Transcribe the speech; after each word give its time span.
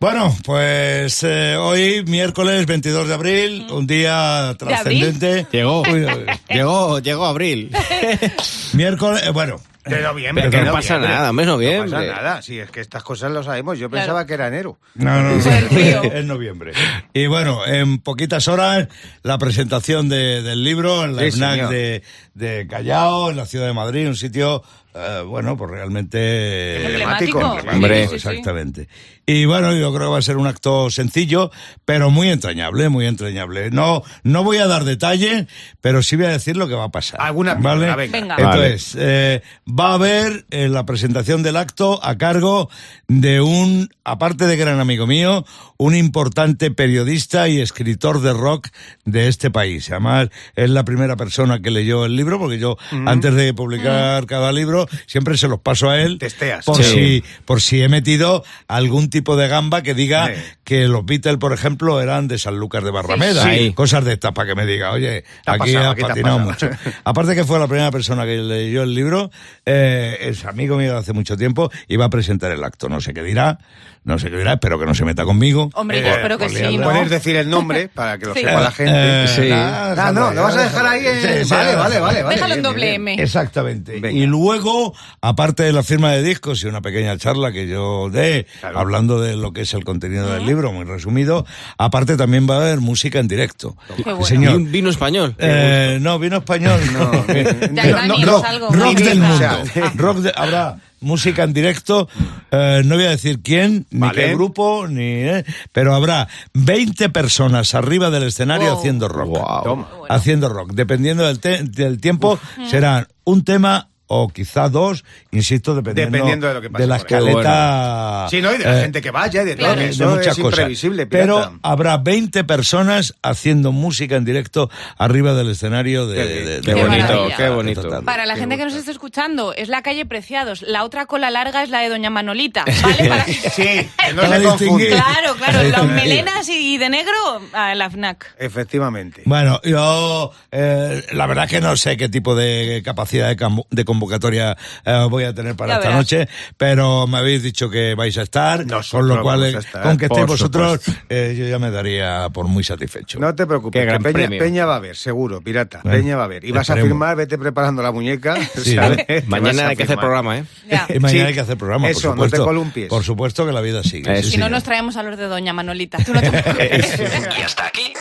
Bueno, 0.00 0.32
pues 0.44 1.24
eh, 1.24 1.56
hoy, 1.56 2.04
miércoles 2.06 2.64
22 2.66 3.08
de 3.08 3.14
abril, 3.14 3.66
un 3.72 3.84
día 3.88 4.54
trascendente. 4.56 5.48
Llegó. 5.50 5.82
Uy, 5.82 6.06
Llegó, 6.48 7.00
llegó 7.00 7.26
abril. 7.26 7.72
miércoles, 8.74 9.24
eh, 9.24 9.30
bueno, 9.30 9.60
De 9.84 10.00
noviembre. 10.00 10.44
Pero 10.50 10.56
que 10.62 10.66
no 10.66 10.72
pasa 10.72 10.94
noviembre. 10.94 11.16
nada, 11.16 11.30
hombre, 11.30 11.42
es 11.42 11.46
No 11.48 11.52
noviembre. 11.54 11.90
pasa 11.90 12.22
nada, 12.22 12.42
sí, 12.42 12.60
es 12.60 12.70
que 12.70 12.80
estas 12.80 13.02
cosas 13.02 13.32
lo 13.32 13.42
sabemos. 13.42 13.76
Yo 13.76 13.90
Claro. 13.90 14.04
pensaba 14.04 14.24
que 14.24 14.34
era 14.34 14.46
enero. 14.46 14.78
no, 14.94 15.20
no, 15.20 15.30
no, 15.30 16.02
es 16.14 16.24
noviembre. 16.24 16.74
Y 17.12 17.26
bueno, 17.26 17.66
en 17.66 17.98
poquitas 17.98 18.46
horas, 18.46 18.86
la 19.24 19.36
presentación 19.38 20.08
de- 20.08 20.42
del 20.42 20.62
libro 20.62 21.04
en 21.06 21.16
la 21.16 21.22
Sí, 21.22 21.32
FNAC 21.32 21.70
de, 21.70 22.02
de 22.34 22.68
Callao, 22.70 23.30
en 23.30 23.36
la 23.36 23.46
ciudad 23.46 23.66
de 23.66 23.72
Madrid, 23.72 24.06
un 24.06 24.14
sitio, 24.16 24.62
eh, 24.98 25.22
bueno, 25.22 25.56
pues 25.56 25.70
realmente 25.70 26.86
Emblemático. 26.86 27.38
Emblemático. 27.38 27.70
Hombre. 27.74 28.02
Sí, 28.02 28.02
sí, 28.02 28.08
sí. 28.08 28.28
Exactamente. 28.28 28.88
Y 29.26 29.44
bueno, 29.44 29.74
yo 29.74 29.92
creo 29.92 30.06
que 30.06 30.12
va 30.12 30.18
a 30.18 30.22
ser 30.22 30.38
un 30.38 30.46
acto 30.46 30.88
sencillo, 30.88 31.50
pero 31.84 32.10
muy 32.10 32.30
entrañable, 32.30 32.88
muy 32.88 33.04
entrañable. 33.04 33.70
No, 33.70 34.02
no 34.22 34.42
voy 34.42 34.56
a 34.56 34.66
dar 34.66 34.84
detalles, 34.84 35.46
pero 35.82 36.02
sí 36.02 36.16
voy 36.16 36.24
a 36.24 36.30
decir 36.30 36.56
lo 36.56 36.66
que 36.66 36.74
va 36.74 36.84
a 36.84 36.90
pasar. 36.90 37.20
Alguna 37.20 37.52
¿vale? 37.54 37.94
venga. 37.94 38.10
Venga. 38.10 38.36
Entonces, 38.38 38.96
eh, 38.98 39.42
va 39.68 39.90
a 39.90 39.94
haber 39.94 40.46
eh, 40.50 40.68
la 40.68 40.86
presentación 40.86 41.42
del 41.42 41.56
acto 41.56 42.00
a 42.02 42.16
cargo 42.16 42.70
de 43.06 43.42
un, 43.42 43.90
aparte 44.02 44.46
de 44.46 44.56
gran 44.56 44.80
amigo 44.80 45.06
mío, 45.06 45.44
un 45.76 45.94
importante 45.94 46.70
periodista 46.70 47.48
y 47.48 47.60
escritor 47.60 48.22
de 48.22 48.32
rock 48.32 48.68
de 49.04 49.28
este 49.28 49.50
país. 49.50 49.90
Además, 49.90 50.30
es 50.56 50.70
la 50.70 50.84
primera 50.84 51.16
persona 51.16 51.60
que 51.60 51.70
leyó 51.70 52.06
el 52.06 52.16
libro, 52.16 52.38
porque 52.38 52.58
yo, 52.58 52.78
antes 53.04 53.34
de 53.34 53.52
publicar 53.52 54.24
cada 54.24 54.52
libro, 54.52 54.87
siempre 55.06 55.36
se 55.36 55.48
los 55.48 55.60
paso 55.60 55.90
a 55.90 56.00
él. 56.00 56.18
Testeas. 56.18 56.64
Por 56.64 56.82
Sí. 56.82 56.84
si, 56.92 57.24
por 57.44 57.60
si 57.60 57.82
he 57.82 57.88
metido 57.88 58.44
algún 58.66 59.10
tipo 59.10 59.36
de 59.36 59.48
gamba 59.48 59.82
que 59.82 59.94
diga 59.94 60.28
Sí. 60.28 60.40
Que 60.68 60.86
los 60.86 61.02
Beatles, 61.06 61.38
por 61.38 61.54
ejemplo, 61.54 61.98
eran 62.02 62.28
de 62.28 62.36
Sanlúcar 62.36 62.84
de 62.84 62.90
Barrameda. 62.90 63.42
Sí. 63.44 63.58
Sí. 63.58 63.72
Cosas 63.72 64.04
de 64.04 64.12
estas 64.12 64.32
para 64.32 64.48
que 64.50 64.54
me 64.54 64.66
diga, 64.66 64.92
oye, 64.92 65.24
aquí 65.46 65.72
pasado, 65.72 65.86
ha 65.88 65.90
aquí 65.92 66.00
te 66.02 66.04
ha 66.04 66.08
patinado 66.08 66.38
mucho. 66.40 66.68
Aparte 67.04 67.34
que 67.34 67.44
fue 67.44 67.58
la 67.58 67.66
primera 67.66 67.90
persona 67.90 68.26
que 68.26 68.36
leyó 68.36 68.82
el 68.82 68.94
libro, 68.94 69.30
eh, 69.64 70.18
es 70.20 70.44
amigo 70.44 70.76
mío 70.76 70.92
de 70.92 70.98
hace 70.98 71.14
mucho 71.14 71.38
tiempo 71.38 71.70
y 71.88 71.96
va 71.96 72.04
a 72.04 72.10
presentar 72.10 72.52
el 72.52 72.62
acto. 72.62 72.90
No 72.90 73.00
sé 73.00 73.14
qué 73.14 73.22
dirá, 73.22 73.58
no 74.04 74.18
sé 74.18 74.30
qué 74.30 74.36
dirá, 74.36 74.52
espero 74.52 74.78
que 74.78 74.84
no 74.84 74.94
se 74.94 75.06
meta 75.06 75.24
conmigo. 75.24 75.70
Hombre, 75.72 76.02
yo 76.02 76.08
Eh, 76.08 76.10
espero 76.16 76.36
que 76.36 76.50
sí. 76.50 76.76
¿no? 76.76 76.84
Puedes 76.84 77.08
decir 77.08 77.36
el 77.36 77.48
nombre 77.48 77.88
para 77.94 78.18
que 78.18 78.26
lo 78.26 78.34
Sí. 78.34 78.40
sepa 78.40 78.60
la 78.60 78.70
gente. 78.70 78.92
Eh, 78.94 79.28
Sí. 79.28 79.48
Ah, 79.50 79.94
no, 80.12 80.30
déjalo, 80.30 80.32
lo 80.34 80.42
vas 80.42 80.56
a 80.56 80.62
dejar 80.64 80.86
ahí 80.86 81.06
en... 81.06 81.22
Sí, 81.22 81.44
sí, 81.44 81.54
vale, 81.54 81.76
vale, 81.76 81.98
vale, 81.98 82.22
vale. 82.22 82.34
Déjalo 82.34 82.54
en 82.56 82.62
doble 82.62 82.94
M. 82.94 83.14
Exactamente. 83.22 84.00
Venga. 84.00 84.10
Y 84.10 84.26
luego, 84.26 84.94
aparte 85.22 85.62
de 85.62 85.72
la 85.72 85.82
firma 85.82 86.12
de 86.12 86.22
discos 86.22 86.62
y 86.62 86.66
una 86.66 86.82
pequeña 86.82 87.16
charla 87.16 87.52
que 87.52 87.66
yo 87.66 88.10
dé, 88.10 88.46
Claro. 88.60 88.78
hablando 88.80 89.20
de 89.20 89.36
lo 89.36 89.52
que 89.52 89.62
es 89.62 89.72
el 89.74 89.84
contenido 89.84 90.28
del 90.32 90.44
libro, 90.44 90.57
muy 90.72 90.84
resumido, 90.84 91.46
aparte 91.78 92.16
también 92.16 92.46
va 92.48 92.56
a 92.56 92.60
haber 92.62 92.80
música 92.80 93.18
en 93.18 93.28
directo. 93.28 93.76
Qué 93.96 94.02
bueno. 94.02 94.20
Y 94.20 94.24
Señor. 94.24 94.56
un 94.56 94.70
vino 94.70 94.90
español. 94.90 95.34
Eh, 95.38 95.98
no, 96.00 96.18
vino 96.18 96.38
español, 96.38 96.80
no. 96.92 97.10
Rock, 98.24 98.46
rock 98.74 98.98
del 98.98 99.20
mundo. 99.20 99.48
Rock 99.96 100.16
de- 100.18 100.32
habrá 100.34 100.78
música 101.00 101.44
en 101.44 101.52
directo, 101.52 102.08
eh, 102.50 102.82
no 102.84 102.96
voy 102.96 103.04
a 103.04 103.10
decir 103.10 103.40
quién, 103.40 103.86
ni 103.90 104.10
qué 104.10 104.34
grupo, 104.34 104.88
ni 104.88 105.02
eh, 105.04 105.44
pero 105.70 105.94
habrá 105.94 106.26
20 106.54 107.08
personas 107.10 107.74
arriba 107.76 108.10
del 108.10 108.24
escenario 108.24 108.70
Wow. 108.70 108.78
haciendo 108.78 109.08
rock. 109.08 109.28
Wow. 109.28 109.62
Toma. 109.64 109.88
Haciendo 110.08 110.48
rock. 110.48 110.72
Dependiendo 110.72 111.24
del, 111.24 111.38
te- 111.38 111.62
del 111.62 112.00
tiempo, 112.00 112.38
serán 112.68 113.06
un 113.24 113.44
tema 113.44 113.90
o 114.08 114.28
quizá 114.28 114.68
dos, 114.68 115.04
insisto, 115.30 115.74
dependiendo, 115.74 116.10
Dependiendo 116.16 116.48
de 116.48 116.54
lo 116.54 116.60
que 116.60 116.70
pase 116.70 116.86
la 116.86 116.98
por 116.98 117.06
ahí. 117.14 117.26
escaleta. 117.28 118.26
Sí, 118.30 118.40
¿no? 118.42 118.52
Y 118.54 118.58
de 118.58 118.64
la 118.64 118.78
eh, 118.78 118.82
gente 118.82 119.00
que 119.02 119.10
vaya 119.10 119.42
y 119.42 119.44
de 119.44 119.54
todo. 119.56 119.66
claro. 119.66 119.80
de 119.80 119.88
Eso 119.90 120.08
muchas 120.08 120.26
es 120.26 120.42
cosas. 120.42 120.58
imprevisible. 120.58 121.06
Pero 121.06 121.52
habrá 121.62 121.96
20 121.98 122.44
personas 122.44 123.14
haciendo 123.22 123.70
música 123.72 124.16
en 124.16 124.24
directo 124.24 124.70
arriba 124.96 125.34
del 125.34 125.50
escenario 125.50 126.06
de... 126.06 126.16
Qué 126.16 126.24
de- 126.24 126.44
de- 126.56 126.60
Qué 126.62 126.74
de- 126.74 126.82
bonito, 126.82 127.02
maravilla. 127.06 127.36
qué 127.36 127.48
bonito. 127.50 127.82
Total. 127.82 128.02
Para 128.04 128.26
la 128.26 128.34
Qué 128.34 128.40
gente 128.40 128.56
que 128.56 128.64
nos 128.64 128.74
está 128.74 128.90
escuchando, 128.90 129.52
es 129.54 129.68
la 129.68 129.82
calle 129.82 130.06
Preciados. 130.06 130.62
La 130.62 130.84
otra 130.84 131.06
cola 131.06 131.30
larga 131.30 131.62
es 131.62 131.70
la 131.70 131.80
de 131.80 131.88
Doña 131.88 132.10
Manolita. 132.10 132.64
¿Vale? 132.82 133.08
Para- 133.08 133.24
Sí, 133.26 133.62
que 133.62 134.12
no 134.14 134.22
se 134.28 134.38
distinguir. 134.40 134.88
Claro, 134.90 135.34
claro. 135.36 135.62
Distinguir. 135.62 135.94
melenas 135.94 136.48
y 136.48 136.78
de 136.78 136.88
negro 136.88 137.12
a 137.52 137.74
la 137.74 137.90
FNAC. 137.90 138.34
Efectivamente. 138.38 139.22
Bueno, 139.24 139.60
yo 139.64 140.32
eh, 140.50 141.04
la 141.12 141.26
verdad 141.26 141.48
que 141.48 141.60
no 141.60 141.76
sé 141.76 141.96
qué 141.96 142.08
tipo 142.08 142.34
de 142.34 142.82
capacidad 142.84 143.28
de, 143.34 143.62
de 143.70 143.84
convocatoria 143.98 144.56
eh, 144.84 145.06
voy 145.10 145.24
a 145.24 145.34
tener 145.34 145.56
para 145.56 145.74
Ya 145.74 145.76
esta 145.78 145.88
verás. 145.88 146.00
noche, 146.00 146.28
pero 146.56 147.06
me 147.06 147.18
habéis 147.18 147.42
dicho 147.42 147.68
que 147.68 147.94
vais 147.94 148.16
a 148.18 148.22
estar, 148.22 148.64
Nosotros 148.64 148.90
con 148.90 149.08
lo 149.08 149.22
cual, 149.22 149.44
eh, 149.44 149.58
estar, 149.58 149.82
con 149.82 149.96
que 149.98 150.06
estéis 150.06 150.26
vosotros, 150.26 150.80
eh, 151.08 151.34
yo 151.36 151.46
ya 151.48 151.58
me 151.58 151.70
daría 151.70 152.28
por 152.32 152.46
muy 152.46 152.62
satisfecho. 152.64 153.18
No 153.18 153.34
te 153.34 153.46
preocupes, 153.46 153.86
que 153.90 153.98
Peña. 154.12 154.28
Peña 154.38 154.66
va 154.66 154.76
a 154.76 154.80
ver, 154.80 154.96
seguro, 154.96 155.40
pirata. 155.40 155.80
Bueno, 155.82 155.98
Peña 155.98 156.16
va 156.16 156.24
a 156.24 156.28
ver. 156.28 156.44
Y 156.44 156.52
vas 156.52 156.70
a 156.70 156.74
esperemos. 156.74 156.88
firmar, 156.88 157.16
vete 157.16 157.36
preparando 157.38 157.82
la 157.82 157.92
muñeca. 157.92 158.36
Sí. 158.62 158.76
vas 158.76 158.90
Mañana 159.26 159.68
hay 159.68 159.76
que 159.76 159.82
hacer 159.84 159.98
programa, 159.98 160.38
¿eh? 160.38 160.44
Ya. 160.70 160.86
Y 160.94 160.98
mañana 161.00 161.08
Sí. 161.24 161.26
hay 161.28 161.34
que 161.34 161.40
hacer 161.40 161.56
programa, 161.56 161.88
Eso, 161.88 162.08
por 162.10 162.16
no 162.18 162.22
te 162.24 162.28
supuesto. 162.30 162.44
columpies. 162.44 162.88
Por 162.88 163.02
supuesto 163.04 163.46
que 163.46 163.52
la 163.52 163.60
vida 163.60 163.82
sigue. 163.82 164.18
Eh, 164.18 164.22
sí, 164.22 164.32
Si 164.32 164.36
no, 164.36 164.48
nos 164.48 164.62
traemos 164.62 164.96
a 164.96 165.02
los 165.02 165.16
de 165.16 165.24
Doña 165.24 165.52
Manolita. 165.52 165.98
Tú 166.04 166.12
no 166.14 166.20
te. 166.20 166.28
Y 167.38 167.42
hasta 167.42 167.66
aquí 167.66 167.92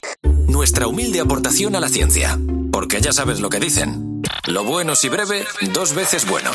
nuestra 0.48 0.88
humilde 0.88 1.20
aportación 1.20 1.76
a 1.76 1.80
la 1.80 1.90
ciencia. 1.90 2.38
Porque 2.72 3.00
ya 3.02 3.12
sabes 3.14 3.40
lo 3.40 3.50
que 3.50 3.60
dicen. 3.60 4.17
Lo 4.48 4.64
bueno 4.64 4.96
si 4.96 5.10
breve, 5.10 5.46
dos 5.74 5.94
veces 5.94 6.26
bueno. 6.26 6.52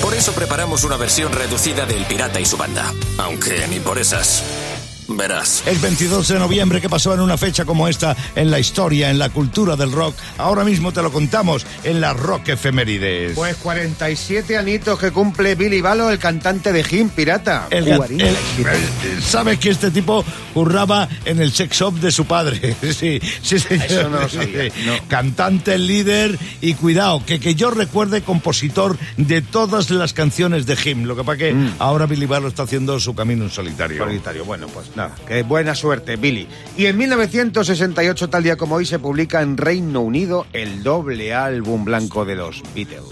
Por 0.00 0.14
eso 0.14 0.32
preparamos 0.32 0.84
una 0.84 0.96
versión 0.96 1.32
reducida 1.32 1.84
del 1.84 2.04
Pirata 2.04 2.38
y 2.40 2.44
su 2.44 2.56
banda. 2.56 2.94
Aunque 3.18 3.66
ni 3.66 3.80
por 3.80 3.98
esas. 3.98 4.69
Verás. 5.16 5.62
Es 5.66 5.80
22 5.82 6.28
de 6.28 6.38
noviembre 6.38 6.80
que 6.80 6.88
pasó 6.88 7.12
en 7.12 7.20
una 7.20 7.36
fecha 7.36 7.64
como 7.64 7.88
esta 7.88 8.16
en 8.36 8.50
la 8.50 8.58
historia, 8.58 9.10
en 9.10 9.18
la 9.18 9.28
cultura 9.28 9.76
del 9.76 9.92
rock. 9.92 10.14
Ahora 10.38 10.64
mismo 10.64 10.92
te 10.92 11.02
lo 11.02 11.10
contamos 11.12 11.66
en 11.84 12.00
las 12.00 12.16
Rock 12.16 12.48
Efemérides. 12.50 13.32
Pues 13.34 13.56
47 13.56 14.56
anitos 14.56 14.98
que 14.98 15.10
cumple 15.10 15.54
Billy 15.56 15.80
Balo, 15.80 16.10
el 16.10 16.18
cantante 16.18 16.72
de 16.72 16.84
Jim 16.84 17.08
Pirata. 17.10 17.66
El 17.70 17.86
ga- 17.86 17.96
47. 17.96 18.38
el- 18.58 19.12
el- 19.16 19.22
¿Sabes 19.22 19.58
que 19.58 19.70
este 19.70 19.90
tipo 19.90 20.24
curraba 20.54 21.08
en 21.24 21.40
el 21.40 21.52
sex 21.52 21.76
shop 21.76 21.94
de 21.94 22.10
su 22.12 22.24
padre? 22.26 22.76
Sí, 23.00 23.20
sí, 23.42 23.58
señor. 23.58 23.84
Eso 23.86 24.08
no 24.10 24.20
lo 24.20 24.28
sabía, 24.28 24.64
Sí. 24.64 24.72
no. 24.86 24.92
Cantante, 25.08 25.76
líder 25.78 26.38
y 26.60 26.74
cuidado, 26.74 27.24
que, 27.24 27.40
que 27.40 27.54
yo 27.54 27.70
recuerde 27.70 28.22
compositor 28.22 28.96
de 29.16 29.42
todas 29.42 29.90
las 29.90 30.12
canciones 30.12 30.66
de 30.66 30.76
Jim. 30.76 31.04
Lo 31.04 31.16
que 31.16 31.24
pasa 31.24 31.38
que 31.38 31.52
Mm. 31.52 31.74
ahora 31.78 32.06
Billy 32.06 32.26
Barlow 32.26 32.48
está 32.48 32.62
haciendo 32.64 32.98
su 33.00 33.14
camino 33.14 33.44
en 33.44 33.50
solitario. 33.50 34.04
Solitario. 34.04 34.44
Bueno, 34.44 34.66
pues 34.68 34.88
nada, 35.00 35.14
que 35.26 35.42
buena 35.42 35.74
suerte, 35.74 36.16
Billy. 36.16 36.46
Y 36.76 36.86
en 36.86 36.96
1968, 36.96 38.28
tal 38.28 38.42
día 38.42 38.56
como 38.56 38.76
hoy, 38.76 38.86
se 38.86 38.98
publica 38.98 39.42
en 39.42 39.56
Reino 39.56 40.00
Unido 40.00 40.46
el 40.52 40.82
doble 40.82 41.34
álbum 41.34 41.84
blanco 41.84 42.24
de 42.24 42.36
los 42.36 42.62
Beatles. 42.74 43.04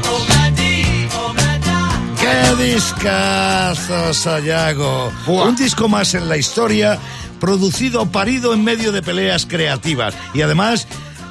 ¡Qué 2.21 2.65
discazo, 2.65 4.13
Sayago! 4.13 5.13
Un 5.27 5.57
disco 5.57 5.89
más 5.89 6.15
en 6.15 6.29
la 6.29 6.37
historia, 6.37 6.99
producido, 7.41 8.07
parido 8.11 8.53
en 8.53 8.65
medio 8.65 8.93
de 8.93 9.03
peleas 9.03 9.47
creativas. 9.47 10.15
Y 10.35 10.43
además 10.43 10.87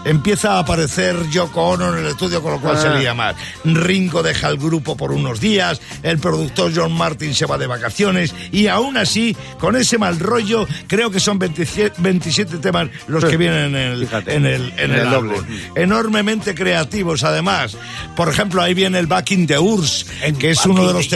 empieza 0.07 0.53
a 0.53 0.59
aparecer 0.59 1.15
Yoko 1.29 1.61
Ono 1.69 1.93
en 1.93 1.99
el 2.05 2.07
estudio, 2.11 2.41
con 2.41 2.53
lo 2.53 2.59
cual 2.61 2.75
Ah. 2.77 2.81
se 2.81 2.89
lía 2.99 3.13
más. 3.13 3.35
Ringo 3.63 4.23
deja 4.23 4.47
el 4.49 4.57
grupo 4.57 4.95
por 4.97 5.11
unos 5.11 5.39
días, 5.39 5.79
el 6.03 6.17
productor 6.19 6.71
John 6.75 6.93
Martin 6.93 7.33
se 7.35 7.45
va 7.45 7.57
de 7.57 7.67
vacaciones, 7.67 8.33
y 8.51 8.67
aún 8.67 8.97
así, 8.97 9.35
con 9.59 9.75
ese 9.75 9.97
mal 9.97 10.19
rollo, 10.19 10.67
creo 10.87 11.11
que 11.11 11.19
son 11.19 11.37
27, 11.39 11.95
27 11.99 12.57
temas 12.57 12.89
los 13.07 13.23
que 13.25 13.37
vienen 13.37 13.75
en 13.75 13.91
el, 13.93 14.05
Fíjate, 14.07 14.35
en 14.35 14.45
el, 14.45 14.73
en 14.77 14.79
en 14.79 14.91
el 14.93 14.99
el 14.99 15.09
doble. 15.11 15.35
Enormemente 15.75 16.55
creativos, 16.55 17.23
además. 17.23 17.77
Por 18.15 18.29
ejemplo, 18.29 18.61
ahí 18.61 18.73
viene 18.73 18.99
el 18.99 19.07
Back 19.07 19.31
in 19.31 19.47
the 19.47 19.59
Urs, 19.59 20.05
que 20.39 20.51
es 20.51 20.65
uno 20.65 20.87
de 20.87 20.93
los 20.93 21.07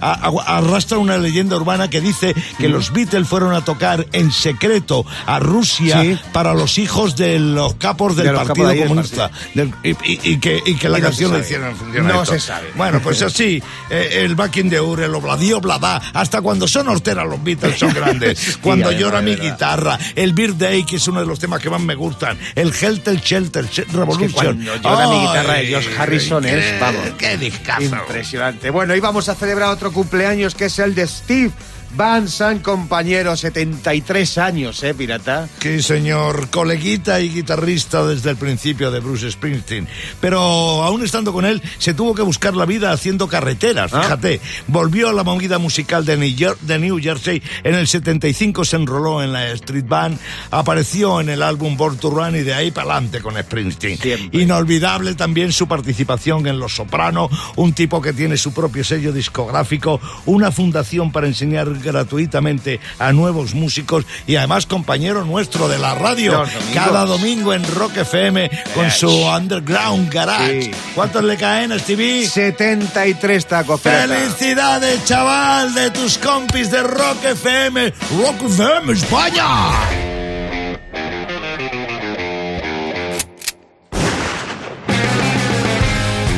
a- 0.00 0.58
arrastra 0.58 0.98
una 0.98 1.18
leyenda 1.18 1.56
urbana 1.56 1.88
que 1.88 2.00
dice 2.00 2.34
que 2.58 2.68
los 2.68 2.92
Beatles 2.92 3.26
fueron 3.28 3.54
a 3.54 3.64
tocar 3.64 4.06
en 4.12 4.32
secreto 4.32 5.04
a 5.26 5.38
Rusia 5.38 6.00
Sí. 6.02 6.18
para 6.32 6.54
los 6.54 6.78
hijos 6.78 7.16
de 7.16 7.38
los 7.38 7.74
capos 7.92 8.16
del 8.16 8.26
De 8.26 8.32
los 8.32 8.40
capos 8.42 8.58
Partido 8.58 8.68
de 8.82 8.88
Comunista. 8.88 9.30
Del- 9.54 9.74
y, 9.82 9.90
y- 9.90 10.20
y 10.32 10.36
que, 10.38 10.60
y 10.64 10.74
que 10.76 10.88
la 10.88 10.98
no 10.98 11.04
canción 11.04 11.32
la 11.32 11.38
hicieron 11.40 11.74
a 11.74 12.00
No 12.00 12.22
esto. 12.22 12.34
se 12.34 12.40
sabe. 12.40 12.68
Bueno, 12.74 13.00
pues 13.00 13.22
así, 13.22 13.62
eh, 13.90 14.20
el 14.24 14.34
Back 14.34 14.56
in 14.58 14.70
the 14.70 14.80
Ur, 14.80 15.00
el 15.02 15.14
Obladío 15.14 15.60
Bladá, 15.60 16.00
hasta 16.14 16.40
cuando 16.40 16.66
son 16.68 16.88
horteras 16.88 17.26
los 17.26 17.42
Beatles 17.42 17.78
son 17.78 17.92
grandes. 17.94 18.58
cuando 18.60 18.86
además, 18.88 19.00
llora 19.02 19.20
de 19.22 19.24
mi 19.24 19.36
guitarra, 19.36 19.98
el 20.14 20.32
Birthday, 20.32 20.84
que 20.84 20.96
es 20.96 21.08
uno 21.08 21.20
de 21.20 21.26
los 21.26 21.38
temas 21.38 21.60
que 21.60 21.70
más 21.70 21.80
me 21.80 21.94
gustan, 21.94 22.38
el 22.54 22.72
Helter 22.74 23.20
Shelter, 23.20 23.66
Sh- 23.68 23.86
Revolution. 23.92 24.32
cuando 24.32 24.76
llora 24.76 25.08
mi 25.08 25.18
guitarra 25.26 25.54
de 25.54 25.66
George 25.66 25.88
Harrison 25.98 26.44
es, 26.44 26.80
vamos, 26.80 27.02
Qué 27.18 27.36
discazo. 27.36 27.82
Impresionante. 27.82 28.70
Bueno, 28.70 28.94
y 28.94 29.00
vamos 29.00 29.28
a 29.28 29.34
celebrar 29.34 29.68
otro 29.70 29.92
cumpleaños 29.92 30.54
que 30.54 30.66
es 30.66 30.78
el 30.78 30.94
de 30.94 31.06
Steve 31.06 31.50
Van 31.94 32.26
San 32.26 32.60
compañero, 32.60 33.36
73 33.36 34.38
años, 34.38 34.82
¿eh, 34.82 34.94
pirata? 34.94 35.46
Sí, 35.60 35.82
señor, 35.82 36.48
coleguita 36.48 37.20
y 37.20 37.28
guitarrista 37.28 38.06
desde 38.06 38.30
el 38.30 38.36
principio 38.36 38.90
de 38.90 39.00
Bruce 39.00 39.30
Springsteen. 39.30 39.86
Pero 40.18 40.40
aún 40.40 41.04
estando 41.04 41.34
con 41.34 41.44
él, 41.44 41.60
se 41.78 41.92
tuvo 41.92 42.14
que 42.14 42.22
buscar 42.22 42.54
la 42.56 42.64
vida 42.64 42.92
haciendo 42.92 43.28
carreteras, 43.28 43.92
Ah. 43.92 44.02
fíjate. 44.04 44.40
Volvió 44.68 45.10
a 45.10 45.12
la 45.12 45.22
movida 45.22 45.58
musical 45.58 46.06
de 46.06 46.16
New, 46.16 46.30
Jer- 46.34 46.56
de 46.60 46.78
New 46.78 46.98
Jersey. 46.98 47.42
En 47.62 47.74
el 47.74 47.86
75 47.86 48.64
se 48.64 48.76
enroló 48.76 49.22
en 49.22 49.32
la 49.34 49.50
Street 49.50 49.84
Band, 49.86 50.18
apareció 50.50 51.20
en 51.20 51.28
el 51.28 51.42
álbum 51.42 51.76
Born 51.76 51.98
to 51.98 52.08
Run 52.08 52.36
y 52.36 52.40
de 52.40 52.54
ahí 52.54 52.70
para 52.70 52.92
adelante 52.94 53.20
con 53.20 53.36
Springsteen. 53.36 53.98
Siempre. 53.98 54.40
Inolvidable 54.40 55.14
también 55.14 55.52
su 55.52 55.68
participación 55.68 56.46
en 56.46 56.58
Los 56.58 56.74
Soprano, 56.74 57.28
un 57.56 57.74
tipo 57.74 58.00
que 58.00 58.14
tiene 58.14 58.38
su 58.38 58.54
propio 58.54 58.82
sello 58.82 59.12
discográfico, 59.12 60.00
una 60.24 60.50
fundación 60.50 61.12
para 61.12 61.26
enseñar 61.26 61.81
gratuitamente 61.82 62.80
a 62.98 63.12
nuevos 63.12 63.54
músicos 63.54 64.04
y 64.26 64.36
además 64.36 64.66
compañero 64.66 65.24
nuestro 65.24 65.68
de 65.68 65.78
la 65.78 65.94
radio 65.94 66.44
cada 66.72 67.04
domingo 67.04 67.52
en 67.52 67.64
Rock 67.74 67.98
FM 67.98 68.50
con 68.74 68.90
su 68.90 69.08
Underground 69.08 70.12
Garage. 70.12 70.62
Sí. 70.62 70.70
¿Cuántos 70.94 71.24
le 71.24 71.36
caen, 71.36 71.78
Stevie? 71.78 72.26
73 72.26 73.46
tacos. 73.46 73.80
¡Felicidades, 73.80 75.04
chaval, 75.04 75.74
de 75.74 75.90
tus 75.90 76.18
compis 76.18 76.70
de 76.70 76.82
Rock 76.82 77.24
FM! 77.24 77.92
¡Rock 78.18 78.42
FM 78.46 78.92
España! 78.92 80.01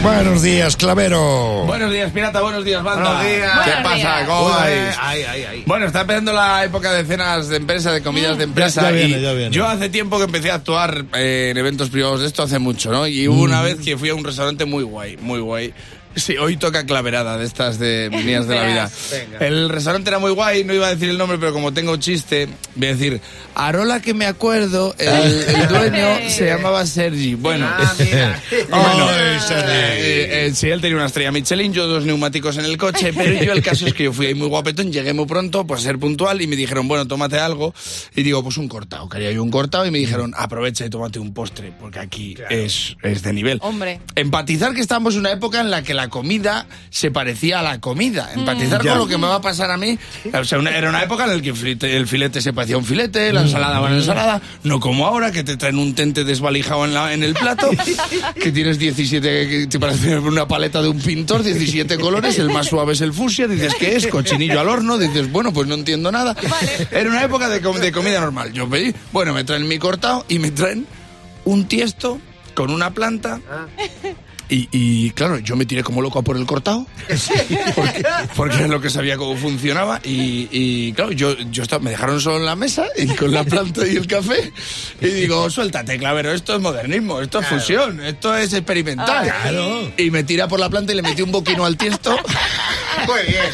Buenos 0.04 0.42
días, 0.42 0.76
Clavero. 0.76 1.64
Buenos 1.66 1.90
días, 1.90 2.12
pirata, 2.12 2.42
buenos 2.42 2.62
días, 2.62 2.82
banda. 2.82 3.14
Buenos 3.14 3.24
días. 3.26 3.50
¿Qué 3.64 3.70
Buenos 3.70 3.82
pasa? 3.84 3.96
días. 3.96 4.28
¿Cómo 4.28 4.44
vais? 4.50 4.96
Ay, 5.00 5.22
ay, 5.22 5.44
ay. 5.44 5.62
Bueno, 5.66 5.86
está 5.86 6.02
empezando 6.02 6.32
la 6.34 6.62
época 6.62 6.92
de 6.92 7.04
cenas 7.06 7.48
de 7.48 7.56
empresa, 7.56 7.90
de 7.90 8.02
comidas 8.02 8.36
de 8.36 8.44
empresa. 8.44 8.82
ya 8.82 8.90
viene, 8.90 9.18
y 9.18 9.22
ya 9.22 9.32
viene. 9.32 9.50
Yo 9.50 9.66
hace 9.66 9.88
tiempo 9.88 10.18
que 10.18 10.24
empecé 10.24 10.50
a 10.50 10.56
actuar 10.56 11.06
eh, 11.14 11.48
en 11.52 11.56
eventos 11.56 11.88
privados 11.88 12.20
de 12.20 12.26
esto, 12.26 12.42
hace 12.42 12.58
mucho, 12.58 12.92
¿no? 12.92 13.06
Y 13.06 13.26
hubo 13.28 13.40
una 13.42 13.62
vez 13.62 13.76
que 13.80 13.96
fui 13.96 14.10
a 14.10 14.14
un 14.14 14.24
restaurante 14.24 14.66
muy 14.66 14.84
guay, 14.84 15.16
muy 15.16 15.40
guay. 15.40 15.72
Sí, 16.16 16.37
hoy 16.37 16.56
toca 16.56 16.87
claverada 16.87 17.37
de 17.38 17.44
estas 17.44 17.78
de 17.78 18.08
mías 18.25 18.46
de 18.46 18.55
la 18.55 18.66
vida. 18.66 18.90
Venga. 19.11 19.46
El 19.46 19.69
restaurante 19.69 20.11
era 20.11 20.19
muy 20.19 20.31
guay, 20.32 20.64
no 20.64 20.72
iba 20.75 20.87
a 20.87 20.90
decir 20.94 21.08
el 21.08 21.19
nombre, 21.19 21.38
pero 21.38 21.52
como 21.52 21.72
tengo 21.72 21.96
chiste, 21.96 22.49
voy 22.76 22.88
a 22.88 22.94
decir, 22.94 23.20
Arola 23.55 24.00
que 24.00 24.14
me 24.14 24.26
acuerdo, 24.26 24.94
el, 24.99 25.08
el 25.11 25.69
dueño 25.69 26.28
se 26.31 26.46
llamaba 26.46 26.87
Sergi. 26.87 27.34
Bueno, 27.34 27.66
Ah, 27.69 27.94
mira. 27.99 28.43
Bueno, 28.70 29.08
Ay, 29.08 29.40
Sergi. 29.40 29.62
eh, 29.72 30.46
eh, 30.46 30.52
sí, 30.55 30.69
él 30.70 30.81
tenía 30.81 30.96
una 30.96 31.06
estrella 31.06 31.32
Michelin, 31.32 31.72
yo 31.72 31.87
dos 31.87 32.05
neumáticos 32.05 32.56
en 32.58 32.64
el 32.64 32.76
coche, 32.76 33.12
pero 33.12 33.32
yo 33.43 33.52
el 33.52 33.62
caso 33.62 33.87
es 33.87 33.94
que 33.94 34.05
yo 34.05 34.12
fui 34.12 34.26
ahí 34.26 34.34
muy 34.34 34.49
guapetón, 34.49 34.93
llegué 34.93 35.12
muy 35.12 35.26
pronto, 35.26 35.66
pues 35.66 35.81
a 35.81 35.84
ser 35.84 35.99
puntual, 35.99 36.40
y 36.43 36.46
me 36.46 36.56
dijeron, 36.56 36.87
bueno, 36.88 37.06
tómate 37.06 37.38
algo, 37.38 37.75
y 38.14 38.22
digo, 38.22 38.43
pues 38.43 38.56
un 38.56 38.69
cortado, 38.69 39.08
quería 39.08 39.32
yo 39.32 39.43
un 39.43 39.50
cortado, 39.50 39.84
y 39.87 39.90
me 39.90 39.99
dijeron, 39.99 40.32
aprovecha 40.37 40.84
y 40.87 40.90
tómate 40.90 41.19
un 41.19 41.32
postre, 41.34 41.72
porque 41.81 41.99
aquí 41.99 42.37
es, 42.50 42.96
es 43.02 43.22
de 43.22 43.32
nivel. 43.32 43.58
Hombre. 43.62 44.00
Empatizar 44.14 44.75
que 44.75 44.81
estamos 44.81 45.14
en 45.14 45.20
una 45.20 45.32
época 45.32 45.61
en 45.61 45.70
la 45.70 45.82
que 45.82 45.94
la 45.94 46.03
comida 46.08 46.66
se 46.90 47.10
parecía 47.10 47.60
a 47.60 47.62
la 47.62 47.80
comida. 47.80 48.30
Empatizar 48.34 48.82
Ya. 48.82 48.90
con 48.92 48.98
lo 49.00 49.06
que 49.06 49.18
me 49.18 49.26
va 49.26 49.36
a 49.36 49.40
pasar 49.40 49.70
a 49.70 49.76
mí. 49.76 49.98
O 50.32 50.44
sea, 50.44 50.58
una- 50.58 50.76
era 50.76 50.88
una 50.88 51.02
época 51.02 51.24
en 51.24 51.36
la 51.36 51.42
que 51.42 51.50
el 51.50 51.56
filete, 51.56 51.96
el 51.96 52.06
filete 52.06 52.40
se 52.40 52.52
parecía 52.52 52.76
a 52.76 52.78
un 52.78 52.84
filete, 52.84 53.32
la 53.32 53.42
ensalada 53.42 53.78
a 53.78 53.80
una 53.82 53.96
ensalada. 53.96 54.40
No 54.62 54.80
como 54.80 55.06
ahora, 55.06 55.30
que 55.32 55.44
te 55.44 55.56
traen 55.56 55.78
un 55.78 55.94
tente 55.94 56.24
desvalijado 56.24 56.84
en, 56.84 56.94
la, 56.94 57.12
en 57.12 57.22
el 57.22 57.34
plato, 57.34 57.70
que 58.40 58.52
tienes 58.52 58.78
17, 58.78 59.48
que 59.48 59.66
te 59.66 59.78
parece 59.78 60.18
una 60.18 60.46
paleta 60.48 60.80
de 60.82 60.88
un 60.88 61.00
pintor, 61.00 61.42
17 61.42 61.98
colores, 61.98 62.38
el 62.38 62.50
más 62.50 62.66
suave 62.66 62.92
es 62.94 63.00
el 63.00 63.12
fusia, 63.12 63.46
dices, 63.46 63.74
¿qué 63.74 63.96
es? 63.96 64.06
Cochinillo 64.06 64.60
al 64.60 64.68
horno, 64.68 64.98
dices, 64.98 65.30
bueno, 65.30 65.52
pues 65.52 65.66
no 65.68 65.74
entiendo 65.74 66.10
nada. 66.12 66.36
Era 66.90 67.08
una 67.10 67.22
época 67.24 67.48
de, 67.48 67.60
de 67.60 67.92
comida 67.92 68.20
normal. 68.20 68.52
Yo 68.52 68.68
pedí, 68.68 68.94
bueno, 69.12 69.32
me 69.34 69.44
traen 69.44 69.66
mi 69.68 69.78
cortado 69.78 70.24
y 70.28 70.38
me 70.38 70.50
traen 70.50 70.86
un 71.44 71.66
tiesto 71.66 72.18
con 72.54 72.70
una 72.70 72.90
planta. 72.90 73.40
Y, 74.49 74.69
y, 74.73 75.11
claro, 75.12 75.38
yo 75.38 75.56
me 75.56 75.64
tiré 75.64 75.82
como 75.82 76.02
loco 76.02 76.19
a 76.19 76.23
por 76.23 76.37
el 76.37 76.44
cortado, 76.44 76.87
porque, 77.75 78.05
porque 78.37 78.56
era 78.56 78.69
lo 78.69 78.81
que 78.81 78.91
sabía 78.91 79.17
cómo 79.17 79.37
funcionaba. 79.37 80.00
Y, 80.05 80.49
y, 80.52 80.93
claro, 80.93 81.12
yo, 81.12 81.35
yo 81.50 81.62
estaba, 81.62 81.82
me 81.82 81.91
dejaron 81.91 82.20
solo 82.20 82.37
en 82.37 82.44
la 82.44 82.55
mesa 82.55 82.85
y 82.96 83.06
con 83.06 83.32
la 83.32 83.44
planta 83.44 83.87
y 83.87 83.96
el 83.96 84.06
café. 84.06 84.52
Y 85.00 85.06
digo, 85.06 85.49
suéltate, 85.49 85.99
clavero, 85.99 86.31
esto 86.32 86.55
es 86.56 86.61
modernismo, 86.61 87.20
esto 87.23 87.41
es 87.41 87.46
fusión, 87.46 88.05
esto 88.05 88.37
es 88.37 88.52
experimental. 88.52 89.25
Claro. 89.25 89.91
Y 89.96 90.11
me 90.11 90.25
tiré 90.25 90.43
a 90.43 90.49
por 90.49 90.61
la 90.61 90.69
planta 90.69 90.93
y 90.93 90.97
le 90.97 91.02
metí 91.02 91.23
un 91.23 91.32
boquino 91.32 91.64
al 91.64 91.76
tiesto. 91.79 92.14
Muy 93.06 93.23
bien. 93.26 93.44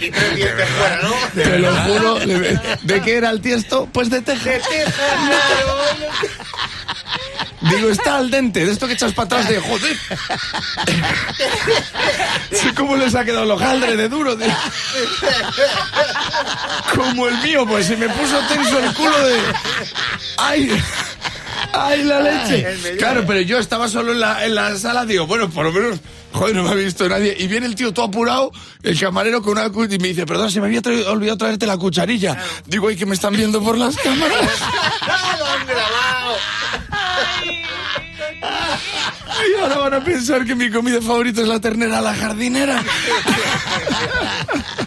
Y 0.00 0.10
tres 0.10 0.36
dientes 0.36 0.68
fuera, 0.68 1.00
¿no? 1.02 1.12
Te 1.42 1.58
lo 1.58 1.74
juro. 1.76 2.18
le- 2.26 2.60
¿De 2.82 3.00
qué 3.02 3.16
era 3.16 3.30
el 3.30 3.40
tiesto? 3.40 3.88
Pues 3.92 4.10
de 4.10 4.20
teja. 4.20 4.50
Digo, 7.60 7.90
está 7.90 8.16
al 8.16 8.30
dente, 8.30 8.64
de 8.64 8.72
esto 8.72 8.86
que 8.86 8.94
echas 8.94 9.12
para 9.12 9.26
atrás 9.26 9.48
de 9.48 9.60
joder. 9.60 9.96
Sí, 12.52 12.68
¿Cómo 12.74 12.96
les 12.96 13.14
ha 13.14 13.24
quedado 13.24 13.44
el 13.44 13.50
hojaldre 13.50 13.96
de 13.96 14.08
duro? 14.08 14.36
tío? 14.36 14.46
Como 16.94 17.28
el 17.28 17.36
mío, 17.38 17.66
pues 17.66 17.86
se 17.86 17.96
me 17.96 18.08
puso 18.08 18.38
tenso 18.48 18.78
el 18.78 18.92
culo 18.94 19.18
de. 19.26 19.38
¡Ay! 20.38 20.70
¡Ay, 21.72 22.02
la 22.04 22.20
leche! 22.20 22.96
Claro, 22.98 23.24
pero 23.26 23.40
yo 23.42 23.58
estaba 23.58 23.88
solo 23.88 24.12
en 24.12 24.20
la, 24.20 24.44
en 24.46 24.54
la 24.54 24.76
sala, 24.76 25.04
digo, 25.04 25.26
bueno, 25.26 25.50
por 25.50 25.64
lo 25.66 25.72
menos, 25.72 26.00
joder, 26.32 26.56
no 26.56 26.62
me 26.64 26.70
ha 26.70 26.74
visto 26.74 27.08
nadie. 27.08 27.36
Y 27.38 27.46
viene 27.46 27.66
el 27.66 27.74
tío 27.74 27.92
todo 27.92 28.06
apurado, 28.06 28.50
el 28.82 28.98
camarero 28.98 29.42
con 29.42 29.52
una 29.52 29.68
cu- 29.70 29.84
y 29.84 29.98
me 29.98 30.08
dice, 30.08 30.24
perdón, 30.26 30.50
se 30.50 30.60
me 30.60 30.66
había 30.66 30.80
traído- 30.80 31.10
olvidado 31.12 31.36
traerte 31.38 31.66
la 31.66 31.76
cucharilla. 31.76 32.38
Digo, 32.66 32.88
ay, 32.88 32.96
que 32.96 33.06
me 33.06 33.14
están 33.14 33.34
viendo 33.36 33.62
por 33.62 33.76
las 33.76 33.96
cámaras. 34.02 34.48
Y 39.48 39.60
ahora 39.60 39.78
van 39.78 39.94
a 39.94 40.04
pensar 40.04 40.44
que 40.44 40.54
mi 40.54 40.70
comida 40.70 41.00
favorita 41.00 41.40
es 41.42 41.48
la 41.48 41.60
ternera 41.60 41.98
a 41.98 42.02
la 42.02 42.14
jardinera. 42.14 42.82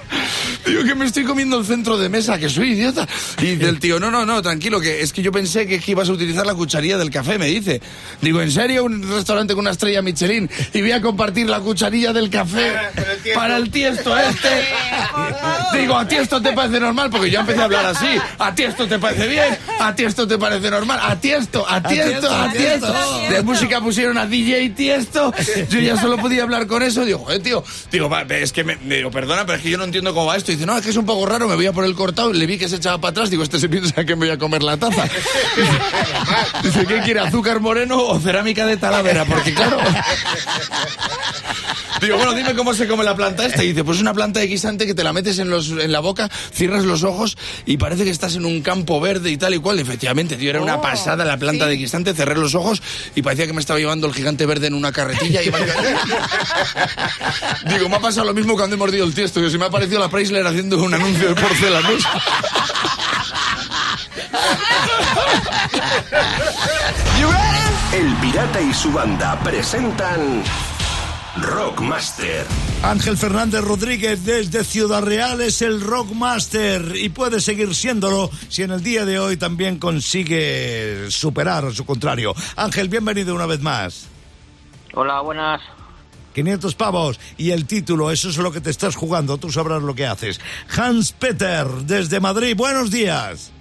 Digo 0.65 0.83
que 0.83 0.95
me 0.95 1.06
estoy 1.06 1.24
comiendo 1.24 1.60
el 1.60 1.65
centro 1.65 1.98
de 1.98 2.10
mesa, 2.10 2.38
que 2.38 2.50
soy 2.50 2.71
idiota. 2.71 3.07
Y 3.39 3.56
dice 3.56 3.69
el 3.69 3.80
tío, 3.80 4.00
no, 4.00 4.12
no, 4.12 4.25
no, 4.25 4.42
tranquilo, 4.42 4.80
que 4.80 5.01
es 5.01 5.12
que 5.12 5.21
yo 5.21 5.31
pensé 5.31 5.68
que, 5.68 5.80
que 5.80 5.92
ibas 5.92 6.10
a 6.10 6.13
utilizar 6.13 6.45
la 6.45 6.54
cucharilla 6.54 6.98
del 6.98 7.10
café, 7.10 7.38
me 7.38 7.48
dice. 7.48 7.81
Digo, 8.21 8.42
¿en 8.42 8.51
serio? 8.51 8.86
Un 8.86 9.04
restaurante 9.10 9.54
con 9.54 9.62
una 9.62 9.71
estrella 9.71 10.01
Michelin 10.01 10.50
y 10.74 10.81
voy 10.81 10.92
a 10.92 11.01
compartir 11.01 11.50
la 11.50 11.60
cucharilla 11.60 12.13
del 12.13 12.30
café 12.30 12.74
para 13.36 13.57
el 13.57 13.69
tiesto 13.69 14.18
este. 14.18 14.50
Digo, 15.80 15.98
a 15.98 16.07
ti 16.07 16.15
esto 16.15 16.42
te 16.42 16.54
parece 16.54 16.80
normal, 16.80 17.10
porque 17.10 17.30
yo 17.30 17.39
empecé 17.39 17.62
a 17.62 17.65
hablar 17.65 17.86
así. 17.86 18.07
A 18.38 18.54
ti 18.54 18.63
esto 18.63 18.88
te 18.88 19.00
parece 19.00 19.27
bien, 19.27 19.57
a 19.80 19.94
ti 19.95 20.04
esto 20.04 20.27
te 20.27 20.38
parece 20.38 20.69
normal, 20.69 21.00
a 21.01 21.19
ti 21.19 21.31
esto, 21.31 21.65
a 21.68 21.81
ti 21.81 21.98
esto, 22.00 22.33
a 22.33 22.51
ti 22.51 22.63
esto. 22.63 22.94
De 23.30 23.42
música 23.42 23.81
pusieron 23.81 24.18
a 24.18 24.25
DJ 24.25 24.69
Tiesto. 24.69 25.33
Yo 25.69 25.80
ya 25.80 26.00
solo 26.00 26.18
podía 26.18 26.44
hablar 26.44 26.68
con 26.68 26.83
eso. 26.83 27.04
Digo, 27.06 27.19
joder, 27.19 27.42
tío. 27.42 27.63
Digo, 27.92 28.10
es 28.30 28.51
que 28.51 28.63
me, 28.63 28.75
digo, 28.75 29.12
perdona, 29.12 29.45
pero 29.45 29.57
es 29.57 29.63
que 29.63 29.69
yo 29.69 29.77
no 29.77 29.83
entiendo 29.83 30.13
cómo 30.13 30.27
va 30.27 30.38
esto. 30.38 30.52
Dice, 30.53 30.67
no, 30.67 30.77
es 30.77 30.83
que 30.83 30.91
es 30.91 30.97
un 30.97 31.05
poco 31.05 31.25
raro, 31.25 31.47
me 31.47 31.55
voy 31.55 31.65
a 31.65 31.73
por 31.73 31.83
el 31.83 31.95
cortado. 31.95 32.31
Le 32.31 32.45
vi 32.45 32.59
que 32.59 32.69
se 32.69 32.75
echaba 32.75 33.00
para 33.00 33.09
atrás. 33.09 33.31
Digo, 33.31 33.41
este 33.41 33.60
se 33.60 33.67
piensa 33.69 34.05
que 34.05 34.15
me 34.15 34.27
voy 34.27 34.29
a 34.29 34.38
comer 34.38 34.62
la 34.62 34.77
taza. 34.77 35.03
Dice, 36.63 36.86
¿qué 36.86 37.01
quiere? 37.01 37.22
¿Azúcar 37.22 37.60
moreno 37.60 38.00
o 38.03 38.19
cerámica 38.19 38.65
de 38.67 38.77
Talavera? 38.77 39.25
Porque 39.25 39.53
claro. 39.53 39.77
Digo, 42.03 42.17
bueno, 42.17 42.33
dime 42.33 42.53
cómo 42.55 42.74
se 42.74 42.88
come 42.88 43.03
la 43.03 43.15
planta 43.15 43.45
esta. 43.45 43.63
Y 43.63 43.69
dice, 43.69 43.83
pues 43.83 43.98
es 43.98 44.01
una 44.01 44.13
planta 44.13 44.39
de 44.39 44.48
guisante 44.48 44.86
que 44.86 44.93
te 44.93 45.03
la 45.03 45.13
metes 45.13 45.39
en, 45.39 45.50
los, 45.50 45.69
en 45.72 45.91
la 45.91 46.00
boca, 46.00 46.29
cierras 46.53 46.83
los 46.86 47.03
ojos 47.03 47.38
y 47.65 47.77
parece 47.77 48.03
que 48.03 48.10
estás 48.10 48.36
en 48.36 48.45
un 48.45 48.62
campo 48.62 49.00
verde 49.00 49.31
y 49.31 49.38
tal 49.38 49.53
y 49.53 49.60
cual. 49.60 49.79
Efectivamente, 49.79 50.36
tío, 50.36 50.50
era 50.50 50.62
una 50.62 50.81
pasada 50.81 51.25
la 51.25 51.38
planta 51.38 51.67
de 51.67 51.75
guisante. 51.77 52.13
Cerré 52.13 52.36
los 52.36 52.55
ojos 52.55 52.81
y 53.15 53.22
parecía 53.22 53.48
que 53.48 53.53
me 53.53 53.62
estaba 53.62 53.79
llevando 53.79 54.07
el 54.07 54.13
gigante 54.13 54.45
verde 54.45 54.67
en 54.67 54.74
una 54.74 54.91
carretilla. 54.91 55.41
Y 55.43 55.48
iba- 55.48 55.60
Digo, 57.69 57.89
me 57.89 57.95
ha 57.95 58.00
pasado 58.00 58.25
lo 58.25 58.33
mismo 58.33 58.55
cuando 58.55 58.75
he 58.75 58.79
mordido 58.79 59.05
el 59.05 59.13
tiesto. 59.13 59.41
Que 59.41 59.50
se 59.50 59.57
me 59.57 59.65
ha 59.65 59.69
parecido 59.69 60.00
la 60.00 60.10
Chrysler 60.10 60.45
haciendo 60.45 60.81
un 60.83 60.93
anuncio 60.93 61.29
de 61.29 61.36
porcelanos. 61.36 62.03
El 67.93 68.13
Pirata 68.15 68.62
y 68.62 68.74
su 68.74 68.91
banda 68.91 69.39
presentan 69.43 70.43
Rockmaster. 71.35 72.45
Ángel 72.83 73.17
Fernández 73.17 73.61
Rodríguez 73.61 74.23
desde 74.23 74.63
Ciudad 74.63 75.01
Real 75.01 75.41
es 75.41 75.63
el 75.63 75.81
Rockmaster 75.81 76.95
y 76.95 77.09
puede 77.09 77.41
seguir 77.41 77.73
siéndolo 77.73 78.29
si 78.49 78.61
en 78.61 78.71
el 78.71 78.83
día 78.83 79.03
de 79.05 79.17
hoy 79.17 79.37
también 79.37 79.79
consigue 79.79 81.09
superar 81.09 81.65
a 81.65 81.71
su 81.71 81.85
contrario. 81.85 82.35
Ángel, 82.55 82.87
bienvenido 82.87 83.33
una 83.33 83.47
vez 83.47 83.61
más. 83.61 84.05
Hola, 84.93 85.21
buenas. 85.21 85.61
500 86.35 86.75
pavos 86.75 87.19
y 87.37 87.49
el 87.49 87.65
título, 87.65 88.11
eso 88.11 88.29
es 88.29 88.37
lo 88.37 88.51
que 88.51 88.61
te 88.61 88.69
estás 88.69 88.95
jugando, 88.95 89.37
tú 89.37 89.51
sabrás 89.51 89.81
lo 89.81 89.95
que 89.95 90.05
haces. 90.05 90.39
Hans 90.75 91.13
Peter 91.13 91.67
desde 91.67 92.19
Madrid, 92.19 92.55
buenos 92.55 92.91
días. 92.91 93.51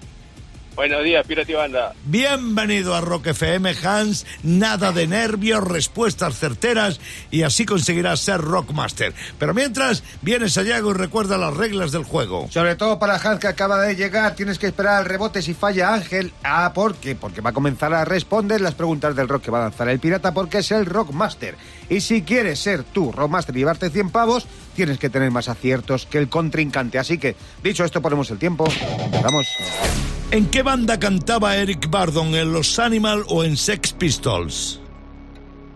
Buenos 0.74 1.04
días, 1.04 1.26
Pirata 1.26 1.52
y 1.52 1.54
Banda. 1.54 1.92
Bienvenido 2.06 2.94
a 2.94 3.02
Rock 3.02 3.28
FM, 3.28 3.74
Hans. 3.84 4.24
Nada 4.42 4.90
de 4.90 5.06
nervios, 5.06 5.62
respuestas 5.62 6.38
certeras 6.38 6.98
y 7.30 7.42
así 7.42 7.66
conseguirás 7.66 8.20
ser 8.20 8.40
Rockmaster. 8.40 9.12
Pero 9.38 9.52
mientras, 9.52 10.02
vienes 10.22 10.56
a 10.56 10.62
Yago 10.62 10.92
y 10.92 10.94
recuerda 10.94 11.36
las 11.36 11.54
reglas 11.54 11.92
del 11.92 12.04
juego. 12.04 12.48
Sobre 12.50 12.74
todo 12.76 12.98
para 12.98 13.16
Hans 13.16 13.38
que 13.38 13.48
acaba 13.48 13.82
de 13.82 13.96
llegar, 13.96 14.34
tienes 14.34 14.58
que 14.58 14.68
esperar 14.68 14.94
al 14.94 15.04
rebote 15.04 15.42
si 15.42 15.52
falla 15.52 15.92
Ángel. 15.92 16.32
Ah, 16.42 16.72
¿por 16.74 16.94
qué? 16.94 17.14
Porque 17.14 17.42
va 17.42 17.50
a 17.50 17.54
comenzar 17.54 17.92
a 17.92 18.06
responder 18.06 18.62
las 18.62 18.74
preguntas 18.74 19.14
del 19.14 19.28
rock 19.28 19.42
que 19.42 19.50
va 19.50 19.58
a 19.58 19.62
lanzar 19.64 19.90
el 19.90 20.00
pirata 20.00 20.32
porque 20.32 20.58
es 20.58 20.70
el 20.70 20.86
Rockmaster. 20.86 21.56
Y 21.92 22.00
si 22.00 22.22
quieres 22.22 22.58
ser 22.58 22.84
tú 22.84 23.12
Rockmaster 23.12 23.54
y 23.54 23.58
llevarte 23.58 23.90
100 23.90 24.08
pavos, 24.08 24.46
tienes 24.74 24.96
que 24.96 25.10
tener 25.10 25.30
más 25.30 25.50
aciertos 25.50 26.06
que 26.06 26.16
el 26.16 26.30
contrincante. 26.30 26.98
Así 26.98 27.18
que, 27.18 27.36
dicho 27.62 27.84
esto, 27.84 28.00
ponemos 28.00 28.30
el 28.30 28.38
tiempo. 28.38 28.64
Vamos. 29.22 29.46
¿En 30.30 30.46
qué 30.46 30.62
banda 30.62 30.98
cantaba 30.98 31.54
Eric 31.54 31.90
Bardon? 31.90 32.34
¿En 32.34 32.50
Los 32.50 32.78
Animal 32.78 33.24
o 33.28 33.44
en 33.44 33.58
Sex 33.58 33.92
Pistols? 33.92 34.80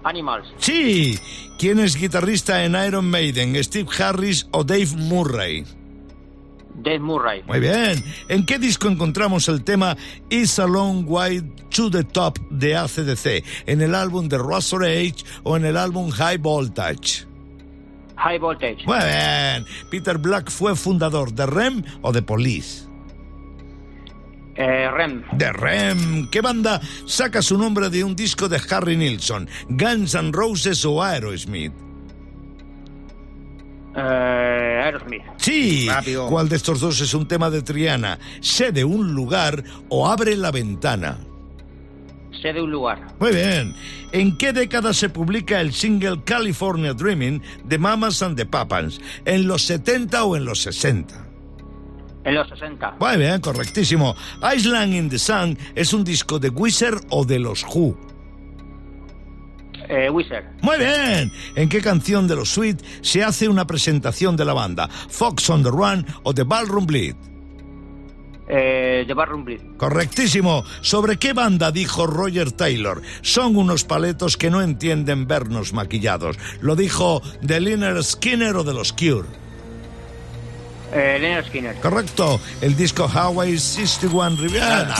Animals. 0.04 0.48
Sí. 0.56 1.18
¿Quién 1.58 1.80
es 1.80 1.96
guitarrista 1.96 2.64
en 2.64 2.76
Iron 2.76 3.10
Maiden? 3.10 3.62
¿Steve 3.62 3.90
Harris 3.98 4.48
o 4.52 4.64
Dave 4.64 4.88
Murray? 4.96 5.66
Dave 6.82 7.00
Murray. 7.00 7.42
Muy 7.46 7.60
bien. 7.60 8.02
¿En 8.28 8.44
qué 8.44 8.58
disco 8.58 8.88
encontramos 8.88 9.48
el 9.48 9.64
tema 9.64 9.96
Is 10.30 10.58
a 10.58 10.66
Long 10.66 11.04
Way 11.08 11.42
to 11.70 11.90
the 11.90 12.04
Top 12.04 12.38
de 12.50 12.76
ACDC? 12.76 13.44
¿En 13.66 13.80
el 13.80 13.94
álbum 13.94 14.28
de 14.28 14.38
Razor 14.38 14.84
Age 14.84 15.16
o 15.42 15.56
en 15.56 15.64
el 15.64 15.76
álbum 15.76 16.10
High 16.10 16.38
Voltage? 16.38 17.26
High 18.16 18.38
Voltage. 18.38 18.86
Muy 18.86 18.98
bien. 18.98 19.66
¿Peter 19.90 20.18
Black 20.18 20.50
fue 20.50 20.74
fundador 20.74 21.32
de 21.32 21.46
REM 21.46 21.82
o 22.02 22.12
de 22.12 22.22
Police? 22.22 22.86
Eh, 24.56 24.90
Rem. 24.90 25.22
De 25.32 25.52
REM. 25.52 26.30
¿Qué 26.30 26.40
banda 26.40 26.80
saca 27.04 27.42
su 27.42 27.58
nombre 27.58 27.90
de 27.90 28.04
un 28.04 28.16
disco 28.16 28.48
de 28.48 28.58
Harry 28.70 28.96
Nilsson? 28.96 29.48
¿Guns 29.68 30.14
N' 30.14 30.32
Roses 30.32 30.84
o 30.86 31.02
Aerosmith? 31.02 31.85
Eh, 33.96 34.82
Aerosmith. 34.84 35.22
Sí. 35.38 35.88
Rápido. 35.88 36.28
¿Cuál 36.28 36.48
de 36.48 36.56
estos 36.56 36.80
dos 36.80 37.00
es 37.00 37.14
un 37.14 37.26
tema 37.26 37.48
de 37.50 37.62
Triana? 37.62 38.18
¿Sé 38.40 38.72
de 38.72 38.84
un 38.84 39.14
lugar 39.14 39.62
o 39.88 40.06
abre 40.08 40.36
la 40.36 40.50
ventana? 40.50 41.18
Sé 42.42 42.52
de 42.52 42.60
un 42.60 42.70
lugar. 42.70 43.00
Muy 43.18 43.32
bien. 43.32 43.74
¿En 44.12 44.36
qué 44.36 44.52
década 44.52 44.92
se 44.92 45.08
publica 45.08 45.60
el 45.60 45.72
single 45.72 46.22
California 46.24 46.92
Dreaming 46.92 47.42
de 47.64 47.78
Mamas 47.78 48.22
and 48.22 48.36
the 48.36 48.44
Papas? 48.44 49.00
¿En 49.24 49.46
los 49.46 49.62
70 49.62 50.24
o 50.24 50.36
en 50.36 50.44
los 50.44 50.60
60? 50.62 51.26
En 52.24 52.34
los 52.34 52.48
60. 52.48 52.96
Muy 53.00 53.16
bien, 53.16 53.40
correctísimo. 53.40 54.14
Island 54.54 54.94
in 54.94 55.08
the 55.08 55.18
Sun 55.18 55.56
es 55.74 55.94
un 55.94 56.04
disco 56.04 56.38
de 56.38 56.50
Wizard 56.50 57.00
o 57.10 57.24
de 57.24 57.38
los 57.38 57.64
Who. 57.64 57.96
Eh, 59.88 60.10
Wizard. 60.10 60.44
Muy 60.62 60.78
bien. 60.78 61.32
¿En 61.54 61.68
qué 61.68 61.80
canción 61.80 62.26
de 62.26 62.36
los 62.36 62.50
Sweet 62.50 62.82
se 63.02 63.22
hace 63.22 63.48
una 63.48 63.66
presentación 63.66 64.36
de 64.36 64.44
la 64.44 64.52
banda? 64.54 64.88
¿Fox 64.88 65.48
on 65.50 65.62
the 65.62 65.70
Run 65.70 66.06
o 66.22 66.34
The 66.34 66.44
Ballroom 66.44 66.86
Bleed? 66.86 67.14
Eh, 68.48 69.04
The 69.06 69.14
Bleed. 69.14 69.60
Correctísimo. 69.76 70.64
¿Sobre 70.80 71.18
qué 71.18 71.32
banda 71.32 71.72
dijo 71.72 72.06
Roger 72.06 72.52
Taylor? 72.52 73.02
Son 73.22 73.56
unos 73.56 73.84
paletos 73.84 74.36
que 74.36 74.50
no 74.50 74.62
entienden 74.62 75.26
vernos 75.26 75.72
maquillados. 75.72 76.38
Lo 76.60 76.76
dijo 76.76 77.22
de 77.42 77.60
Liner 77.60 78.02
Skinner 78.04 78.56
o 78.56 78.64
de 78.64 78.74
los 78.74 78.92
Cure. 78.92 79.45
Eh, 80.92 81.18
Leonard 81.20 81.46
Skinner. 81.46 81.74
Correcto. 81.76 82.40
El 82.60 82.76
disco 82.76 83.08
Hawaii 83.12 83.58
61 83.58 84.36
Riviera. 84.36 84.94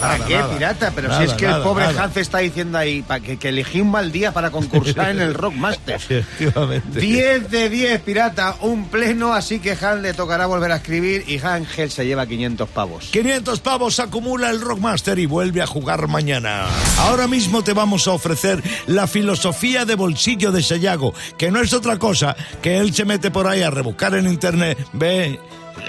¿para 0.00 0.24
qué, 0.26 0.40
pirata? 0.52 0.92
Pero 0.94 1.16
si 1.16 1.24
es 1.24 1.32
que 1.34 1.46
el 1.46 1.62
pobre 1.62 1.84
Hans 1.84 2.16
está 2.16 2.38
diciendo 2.38 2.78
ahí 2.78 3.02
para 3.02 3.20
que, 3.20 3.36
que 3.36 3.48
elegí 3.50 3.80
un 3.80 3.90
mal 3.90 4.10
día 4.12 4.32
para 4.32 4.50
concursar 4.50 5.10
en 5.10 5.20
el 5.20 5.34
Rockmaster. 5.44 5.96
Efectivamente. 5.96 7.00
10 7.00 7.50
de 7.50 7.68
10, 7.68 8.00
pirata, 8.02 8.56
un 8.60 8.88
pleno, 8.88 9.34
así 9.34 9.60
que 9.60 9.72
Hans 9.72 10.02
le 10.02 10.14
tocará 10.14 10.46
volver 10.46 10.72
a 10.72 10.76
escribir 10.76 11.24
y 11.26 11.38
Ángel 11.44 11.90
se 11.90 12.06
lleva 12.06 12.26
500 12.26 12.68
pavos. 12.70 13.08
500 13.12 13.60
pavos 13.60 14.00
acumula 14.00 14.50
el 14.50 14.60
Rockmaster 14.60 15.18
y 15.18 15.26
vuelve 15.26 15.62
a 15.62 15.66
jugar 15.66 16.08
mañana. 16.08 16.66
Ahora 16.98 17.26
mismo 17.26 17.62
te 17.62 17.72
vamos 17.72 18.08
a 18.08 18.12
ofrecer 18.12 18.62
la 18.86 19.06
filosofía 19.06 19.84
de 19.84 19.94
bolsillo 19.94 20.52
de 20.52 20.62
Sayago, 20.62 21.14
que 21.36 21.50
no 21.50 21.60
es 21.60 21.72
otra 21.72 21.98
cosa 21.98 22.36
que 22.62 22.78
él 22.78 22.94
se 22.94 23.04
mete 23.04 23.30
por 23.30 23.46
ahí 23.46 23.62
a 23.62 23.70
rebuscar 23.70 24.14
en 24.14 24.28
internet, 24.28 24.78
ve 24.94 25.38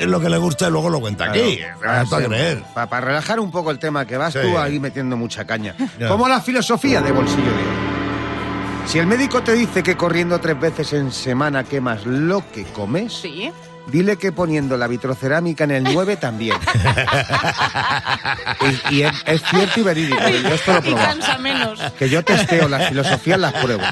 lo 0.01 0.19
que 0.19 0.29
le 0.29 0.37
gusta 0.37 0.67
y 0.67 0.71
luego 0.71 0.89
lo 0.89 0.99
cuenta 0.99 1.25
aquí. 1.29 1.59
Claro, 1.81 2.09
creer. 2.27 2.63
Para 2.73 3.01
relajar 3.01 3.39
un 3.39 3.51
poco 3.51 3.71
el 3.71 3.79
tema, 3.79 4.05
que 4.05 4.17
vas 4.17 4.33
Sí. 4.33 4.39
tú 4.41 4.57
ahí 4.57 4.79
metiendo 4.79 5.15
mucha 5.15 5.45
caña. 5.45 5.75
Ya. 5.99 6.07
Como 6.09 6.27
la 6.27 6.41
filosofía 6.41 7.01
de 7.01 7.11
bolsillo 7.11 7.43
de 7.43 7.49
hoy. 7.49 8.87
Si 8.87 8.99
el 8.99 9.07
médico 9.07 9.41
te 9.41 9.53
dice 9.53 9.81
que 9.81 9.95
corriendo 9.95 10.39
tres 10.39 10.59
veces 10.59 10.93
en 10.93 11.11
semana 11.11 11.63
quemas 11.63 12.05
lo 12.05 12.43
que 12.51 12.63
comes, 12.65 13.13
Sí. 13.13 13.51
dile 13.87 14.17
que 14.17 14.31
poniendo 14.31 14.77
la 14.77 14.87
vitrocerámica 14.87 15.63
en 15.63 15.71
el 15.71 15.83
9 15.83 16.17
también. 16.17 16.57
y 18.89 18.95
y 18.95 19.01
es, 19.03 19.13
es 19.25 19.41
cierto 19.43 19.79
y 19.79 19.83
verídico, 19.83 20.17
que 20.17 20.41
yo 20.41 20.49
esto 20.49 20.73
lo 20.73 20.89
Y 20.89 21.41
menos. 21.41 21.79
Que 21.97 22.09
yo 22.09 22.23
testeo 22.23 22.67
las 22.67 22.89
filosofías, 22.89 23.39
las 23.39 23.53
pruebo. 23.53 23.83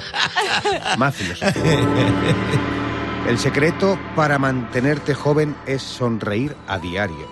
Más 0.97 1.15
filosofía. 1.15 1.63
El 3.27 3.39
secreto 3.39 3.97
para 4.15 4.37
mantenerte 4.37 5.13
joven 5.13 5.55
es 5.65 5.81
sonreír 5.81 6.55
a 6.67 6.77
diario, 6.77 7.27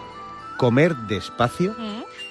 comer 0.58 0.96
despacio 0.96 1.76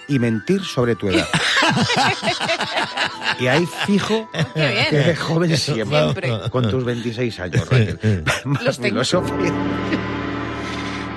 y 0.08 0.18
mentir 0.18 0.64
sobre 0.64 0.96
tu 0.96 1.08
edad. 1.08 1.28
y 3.38 3.46
ahí 3.48 3.68
fijo 3.86 4.28
que 4.54 4.88
eres 4.88 5.18
joven 5.18 5.56
siempre. 5.58 5.98
Siempre. 5.98 6.50
Con 6.50 6.70
tus 6.70 6.84
26 6.84 7.40
años, 7.40 7.68
Raquel. 7.68 8.24
Más 8.44 8.78
filosofía. 8.78 9.52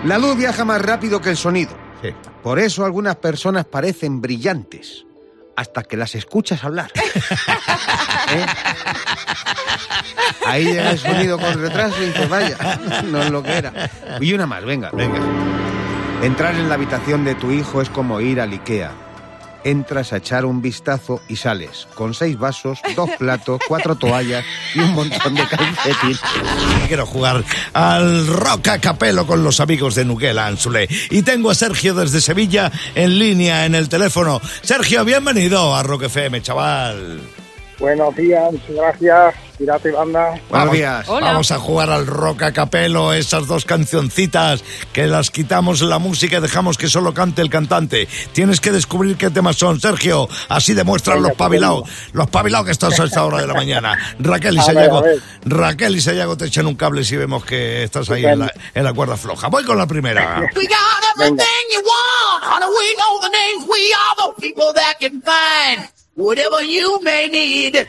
La 0.05 0.17
luz 0.17 0.35
viaja 0.35 0.65
más 0.65 0.81
rápido 0.81 1.21
que 1.21 1.29
el 1.29 1.37
sonido. 1.37 1.71
Sí. 2.01 2.09
Por 2.43 2.59
eso 2.59 2.83
algunas 2.83 3.15
personas 3.15 3.65
parecen 3.65 4.19
brillantes 4.19 5.05
hasta 5.55 5.83
que 5.83 5.97
las 5.97 6.15
escuchas 6.15 6.63
hablar. 6.63 6.91
¿Eh? 6.95 8.45
Ahí 10.45 10.65
llega 10.65 10.91
el 10.91 10.99
sonido 10.99 11.39
con 11.39 11.59
retraso 11.59 12.01
y 12.01 12.07
dices, 12.07 12.29
vaya, 12.29 12.57
no 13.05 13.21
es 13.21 13.31
lo 13.31 13.43
que 13.43 13.57
era. 13.57 13.89
Y 14.19 14.33
una 14.33 14.45
más, 14.45 14.63
venga. 14.65 14.89
Venga. 14.91 15.19
Entrar 16.21 16.55
en 16.55 16.69
la 16.69 16.75
habitación 16.75 17.25
de 17.25 17.35
tu 17.35 17.51
hijo 17.51 17.81
es 17.81 17.89
como 17.89 18.21
ir 18.21 18.39
al 18.39 18.51
Ikea. 18.51 18.91
Entras 19.63 20.13
a 20.13 20.17
echar 20.17 20.45
un 20.45 20.61
vistazo 20.61 21.21
y 21.27 21.35
sales 21.35 21.87
con 21.95 22.13
seis 22.13 22.37
vasos, 22.37 22.79
dos 22.95 23.09
platos, 23.17 23.61
cuatro 23.67 23.95
toallas 23.95 24.43
y 24.75 24.79
un 24.79 24.93
montón 24.93 25.35
de 25.35 25.47
calcetines. 25.47 26.21
Quiero 26.87 27.05
jugar 27.05 27.43
al 27.73 28.27
rock 28.27 28.79
capelo 28.81 29.25
con 29.25 29.43
los 29.43 29.59
amigos 29.59 29.95
de 29.95 30.05
Nuguela 30.05 30.47
Ansule. 30.47 30.87
Y 31.09 31.21
tengo 31.21 31.49
a 31.49 31.55
Sergio 31.55 31.93
desde 31.93 32.21
Sevilla 32.21 32.71
en 32.95 33.17
línea 33.19 33.65
en 33.65 33.75
el 33.75 33.89
teléfono. 33.89 34.41
Sergio, 34.61 35.05
bienvenido 35.05 35.75
a 35.75 35.83
Rock 35.83 36.03
FM, 36.03 36.41
chaval. 36.41 37.42
Buenos 37.79 38.15
días, 38.15 38.53
gracias, 38.69 39.35
Pirata 39.57 39.89
y 39.89 39.91
Banda. 39.91 40.29
Buenos 40.29 40.49
Vamos- 40.49 40.73
días. 40.73 41.09
Hola. 41.09 41.25
Vamos 41.27 41.51
a 41.51 41.57
jugar 41.59 41.89
al 41.89 42.05
rock 42.07 42.43
a 42.43 42.53
capelo, 42.53 43.13
esas 43.13 43.47
dos 43.47 43.65
cancioncitas 43.65 44.63
que 44.93 45.07
las 45.07 45.31
quitamos 45.31 45.81
la 45.81 45.99
música 45.99 46.37
y 46.37 46.41
dejamos 46.41 46.77
que 46.77 46.87
solo 46.87 47.13
cante 47.13 47.41
el 47.41 47.49
cantante. 47.49 48.07
Tienes 48.31 48.61
que 48.61 48.71
descubrir 48.71 49.17
qué 49.17 49.29
temas 49.31 49.57
son, 49.57 49.81
Sergio. 49.81 50.29
Así 50.49 50.73
demuestran 50.73 51.21
los 51.21 51.33
pabilados, 51.33 51.89
estupendo. 51.89 52.17
los 52.17 52.29
pabilados 52.29 52.65
que 52.67 52.71
estás 52.71 52.99
a 52.99 53.03
esta 53.05 53.25
hora 53.25 53.39
de 53.41 53.47
la 53.47 53.53
mañana. 53.53 53.97
Raquel 54.19 54.55
y 54.55 54.59
A 54.63 54.65
ver, 54.65 54.75
Sayago, 54.75 54.97
a 54.99 55.01
ver. 55.01 55.19
Raquel 55.45 55.95
y 55.97 56.01
Sayago 56.01 56.37
te 56.37 56.45
echan 56.45 56.67
un 56.67 56.75
cable 56.75 57.03
si 57.03 57.17
vemos 57.17 57.43
que 57.43 57.83
estás 57.83 58.09
ahí 58.11 58.25
en 58.25 58.39
la, 58.39 58.53
en 58.73 58.83
la 58.83 58.93
cuerda 58.93 59.17
floja. 59.17 59.47
Voy 59.49 59.63
con 59.65 59.77
la 59.77 59.87
primera. 59.87 60.41
We 60.55 60.67
whatever 66.15 66.61
you 66.61 66.99
may 67.01 67.27
need. 67.29 67.87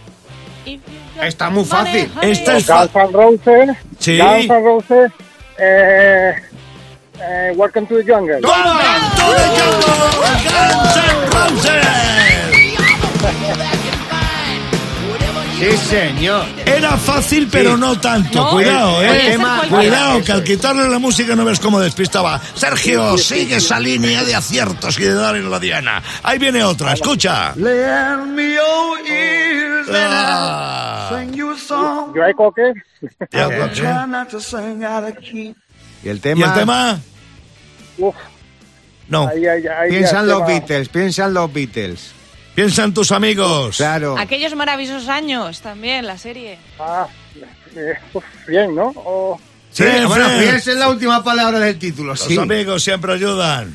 Está 1.20 1.50
muy 1.50 1.64
fácil. 1.64 2.10
Esta 2.22 2.56
es 2.56 2.66
Guns 2.66 2.94
N' 2.94 3.12
Roses. 3.12 3.76
Sí. 3.98 4.18
Guns 4.18 4.50
N' 4.50 4.64
Roses. 4.64 5.12
Eh, 5.58 6.34
eh, 7.20 7.52
Welcome 7.56 7.86
to 7.86 8.02
the 8.02 8.12
Jungle. 8.12 8.40
¡Toma! 8.40 9.12
¡To 9.16 9.26
the 9.32 9.48
Jungle! 9.60 9.94
¡Guns 10.50 11.64
N' 11.64 11.74
Roses! 11.74 12.53
Sí, 15.58 15.76
señor. 15.88 16.44
Era 16.66 16.96
fácil, 16.96 17.48
pero 17.50 17.76
no 17.76 17.98
tanto. 17.98 18.38
No, 18.42 18.50
Cuidado, 18.50 19.00
el- 19.02 19.08
eh. 19.10 19.26
el 19.26 19.32
tema- 19.32 19.62
Cuidado, 19.68 20.22
que 20.22 20.32
al 20.32 20.44
quitarle 20.44 20.88
la 20.88 20.98
música 20.98 21.34
no 21.36 21.44
ves 21.44 21.60
cómo 21.60 21.80
despistaba. 21.80 22.40
Sergio, 22.54 23.16
sigue 23.16 23.56
esa 23.56 23.78
línea 23.80 24.24
de 24.24 24.34
aciertos 24.34 24.98
y 24.98 25.04
de 25.04 25.14
dar 25.14 25.36
en 25.36 25.50
la 25.50 25.58
diana. 25.60 26.02
Ahí 26.22 26.38
viene 26.38 26.62
otra, 26.64 26.92
escucha. 26.92 27.54
Ah. 30.02 31.08
¿eh? 31.16 31.28
¿Y 36.02 36.08
el 36.08 36.16
¿Y 36.16 36.18
el 36.18 36.20
tema? 36.20 36.54
tema? 36.54 37.00
Uf. 37.98 38.14
No. 39.08 39.28
Ahí, 39.28 39.46
ahí, 39.46 39.62
ahí 39.66 39.90
Piensa 39.90 40.12
ya 40.12 40.18
en 40.20 40.24
se 40.26 40.30
los. 40.32 40.46
Beatles, 40.46 40.88
piensa 40.88 41.24
en 41.26 41.34
los 41.34 41.52
Beatles. 41.52 42.12
Piensa 42.54 42.84
en 42.84 42.94
tus 42.94 43.10
amigos. 43.12 43.76
Claro. 43.76 44.16
Aquellos 44.18 44.54
maravillosos 44.54 45.08
años 45.08 45.60
también, 45.60 46.06
la 46.06 46.16
serie. 46.18 46.58
Ah, 46.78 47.06
eh, 47.76 47.94
bien, 48.46 48.74
¿no? 48.74 48.92
O- 48.96 49.40
Sí, 49.70 49.82
Fred, 49.82 50.06
bueno, 50.06 50.28
piensa 50.38 50.70
en 50.70 50.78
la 50.78 50.88
última 50.88 51.24
palabra 51.24 51.58
del 51.58 51.76
título, 51.80 52.10
Los 52.12 52.20
sí. 52.20 52.38
amigos 52.38 52.80
siempre 52.84 53.12
ayudan. 53.14 53.74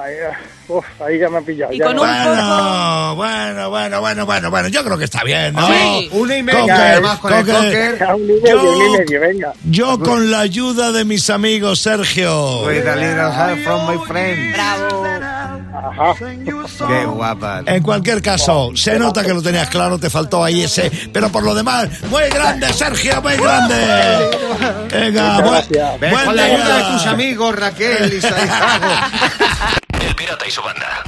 ahí, 0.00 0.14
ah, 0.30 0.38
uf, 0.68 0.84
ahí 1.02 1.18
ya 1.18 1.28
me 1.28 1.38
ha 1.38 1.40
pillado. 1.40 1.72
Y 1.72 1.78
ya 1.78 1.86
con 1.86 1.96
no- 1.96 2.02
un 2.02 2.08
Bueno, 2.08 3.16
bueno, 3.16 3.68
bueno, 3.70 4.00
bueno, 4.00 4.26
bueno, 4.26 4.50
bueno, 4.50 4.68
yo 4.68 4.84
creo 4.84 4.96
que 4.96 5.04
está 5.06 5.24
bien, 5.24 5.52
¿no? 5.54 5.66
Sí. 5.66 6.08
Una 6.12 6.36
y 6.38 6.42
media, 6.44 7.02
Cocker, 7.20 7.98
un 8.14 8.22
y 8.22 8.26
medio, 8.40 8.62
Yo- 8.62 8.78
un 8.78 8.86
y 8.86 8.98
medio, 8.98 9.20
venga. 9.20 9.52
Yo 9.64 9.98
con 9.98 10.30
la 10.30 10.38
ayuda 10.40 10.92
de 10.92 11.04
mis 11.04 11.28
amigos, 11.30 11.80
Sergio. 11.80 12.62
Friend. 14.06 14.52
Bravo. 14.54 15.02
Ajá. 15.82 16.14
Qué 16.18 17.04
guapa. 17.06 17.62
En 17.66 17.82
cualquier 17.82 18.22
caso, 18.22 18.70
se 18.74 18.98
nota 18.98 19.24
que 19.24 19.34
lo 19.34 19.42
tenías 19.42 19.68
claro, 19.68 19.98
te 19.98 20.08
faltó 20.10 20.44
ahí 20.44 20.62
ese, 20.62 20.90
pero 21.12 21.30
por 21.30 21.42
lo 21.42 21.54
demás, 21.54 21.88
muy 22.08 22.22
grande, 22.30 22.72
Sergio, 22.72 23.20
muy 23.20 23.36
grande. 23.36 23.74
Venga, 24.90 25.40
buen, 25.40 25.64
buen 25.98 26.24
con 26.24 26.36
la 26.36 26.44
ayuda 26.44 26.76
de 26.78 26.92
tus 26.92 27.02
día. 27.02 27.10
amigos, 27.10 27.56
Raquel 27.56 28.14
y 28.16 28.20
Santiago. 28.20 28.86
El 30.08 30.14
Pirata 30.14 30.46
y 30.46 30.50
su 30.50 30.62
banda. 30.62 31.02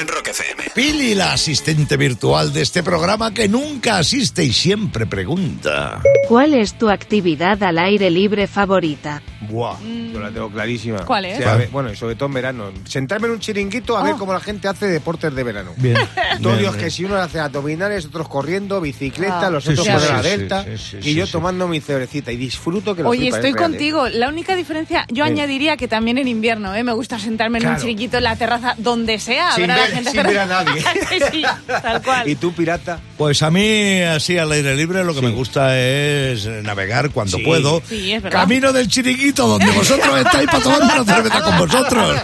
En 0.00 0.08
Rock 0.08 0.28
FM. 0.28 0.64
Pili, 0.74 1.14
la 1.14 1.32
asistente 1.32 1.96
virtual 1.96 2.52
de 2.52 2.62
este 2.62 2.82
programa 2.82 3.32
que 3.32 3.48
nunca 3.48 3.98
asiste 3.98 4.42
y 4.42 4.52
siempre 4.52 5.06
pregunta. 5.06 6.00
¿Cuál 6.28 6.54
es 6.54 6.76
tu 6.76 6.90
actividad 6.90 7.62
al 7.62 7.78
aire 7.78 8.10
libre 8.10 8.48
favorita? 8.48 9.22
Buah. 9.48 9.76
Yo 10.12 10.20
la 10.20 10.30
tengo 10.30 10.50
clarísima. 10.50 11.04
¿Cuál 11.04 11.26
es? 11.26 11.38
O 11.38 11.42
sea, 11.42 11.52
a 11.52 11.56
ver, 11.56 11.68
bueno, 11.70 11.92
y 11.92 11.96
sobre 11.96 12.14
todo 12.14 12.26
en 12.26 12.34
verano. 12.34 12.72
Sentarme 12.88 13.26
en 13.26 13.34
un 13.34 13.40
chiringuito 13.40 13.96
a 13.96 14.02
ver 14.02 14.14
Oh. 14.14 14.18
cómo 14.18 14.32
la 14.32 14.40
gente 14.40 14.68
hace 14.68 14.86
deportes 14.86 15.34
de 15.34 15.42
verano. 15.42 15.72
Bien. 15.76 15.96
Todos 16.42 16.58
bien, 16.58 16.72
que 16.72 16.78
bien. 16.78 16.90
si 16.90 17.04
uno 17.04 17.16
hace 17.16 17.40
abdominales, 17.40 18.06
otros 18.06 18.28
corriendo, 18.28 18.80
bicicleta, 18.80 19.46
Ah. 19.46 19.50
los 19.50 19.66
otros 19.68 19.84
sí, 19.86 19.92
con 19.92 20.00
sí, 20.00 20.08
la 20.08 20.22
sí, 20.22 20.28
delta. 20.28 20.64
sí, 20.64 20.70
sí, 20.78 20.96
y 20.98 21.02
sí, 21.02 21.14
yo 21.14 21.26
sí. 21.26 21.32
tomando 21.32 21.68
mi 21.68 21.80
cerecita 21.80 22.32
y 22.32 22.36
disfruto 22.36 22.94
que 22.94 23.02
lo 23.02 23.08
Oye, 23.10 23.28
estoy 23.28 23.50
¿eh? 23.50 23.54
contigo. 23.54 24.08
La 24.08 24.28
única 24.28 24.54
diferencia, 24.56 25.06
yo 25.10 25.24
Sí. 25.24 25.30
añadiría 25.32 25.76
que 25.76 25.88
también 25.88 26.18
en 26.18 26.28
invierno, 26.28 26.74
¿eh? 26.74 26.82
Me 26.84 26.92
gusta 26.92 27.18
sentarme 27.18 27.58
en 27.58 27.66
un 27.68 27.76
chiringuito 27.76 28.18
en 28.18 28.24
la 28.24 28.36
terraza, 28.36 28.74
donde 28.78 29.18
sea, 29.18 29.50
a 29.50 29.54
Sin 29.54 29.62
ver 29.66 29.70
a 29.72 29.76
la 29.76 29.86
gente 29.86 30.10
sin 30.10 30.22
ver 30.22 30.38
a 30.38 30.46
nadie. 30.46 30.80
Sí, 31.08 31.18
sí, 31.32 31.42
tal 31.66 32.02
cual. 32.02 32.28
¿Y 32.28 32.34
tú, 32.36 32.52
pirata? 32.52 33.00
Pues 33.16 33.42
a 33.42 33.50
mí, 33.50 34.02
así 34.02 34.36
al 34.38 34.50
aire 34.50 34.74
libre, 34.74 35.04
lo 35.04 35.14
que 35.14 35.20
Sí. 35.20 35.26
me 35.26 35.32
gusta 35.32 35.78
es 35.78 36.46
navegar 36.46 37.10
cuando 37.10 37.36
Sí. 37.36 37.44
puedo. 37.44 37.80
Sí, 37.88 38.12
es 38.12 38.22
verdad. 38.22 38.40
Camino 38.40 38.72
del 38.72 38.88
chiringuito 38.88 39.46
donde 39.46 39.70
vosotros 39.70 40.18
estáis 40.18 40.46
para 40.46 40.62
tomar 40.62 40.82
una 40.82 41.04
cerveza 41.04 41.40
con 41.42 41.58
vosotros. 41.58 42.20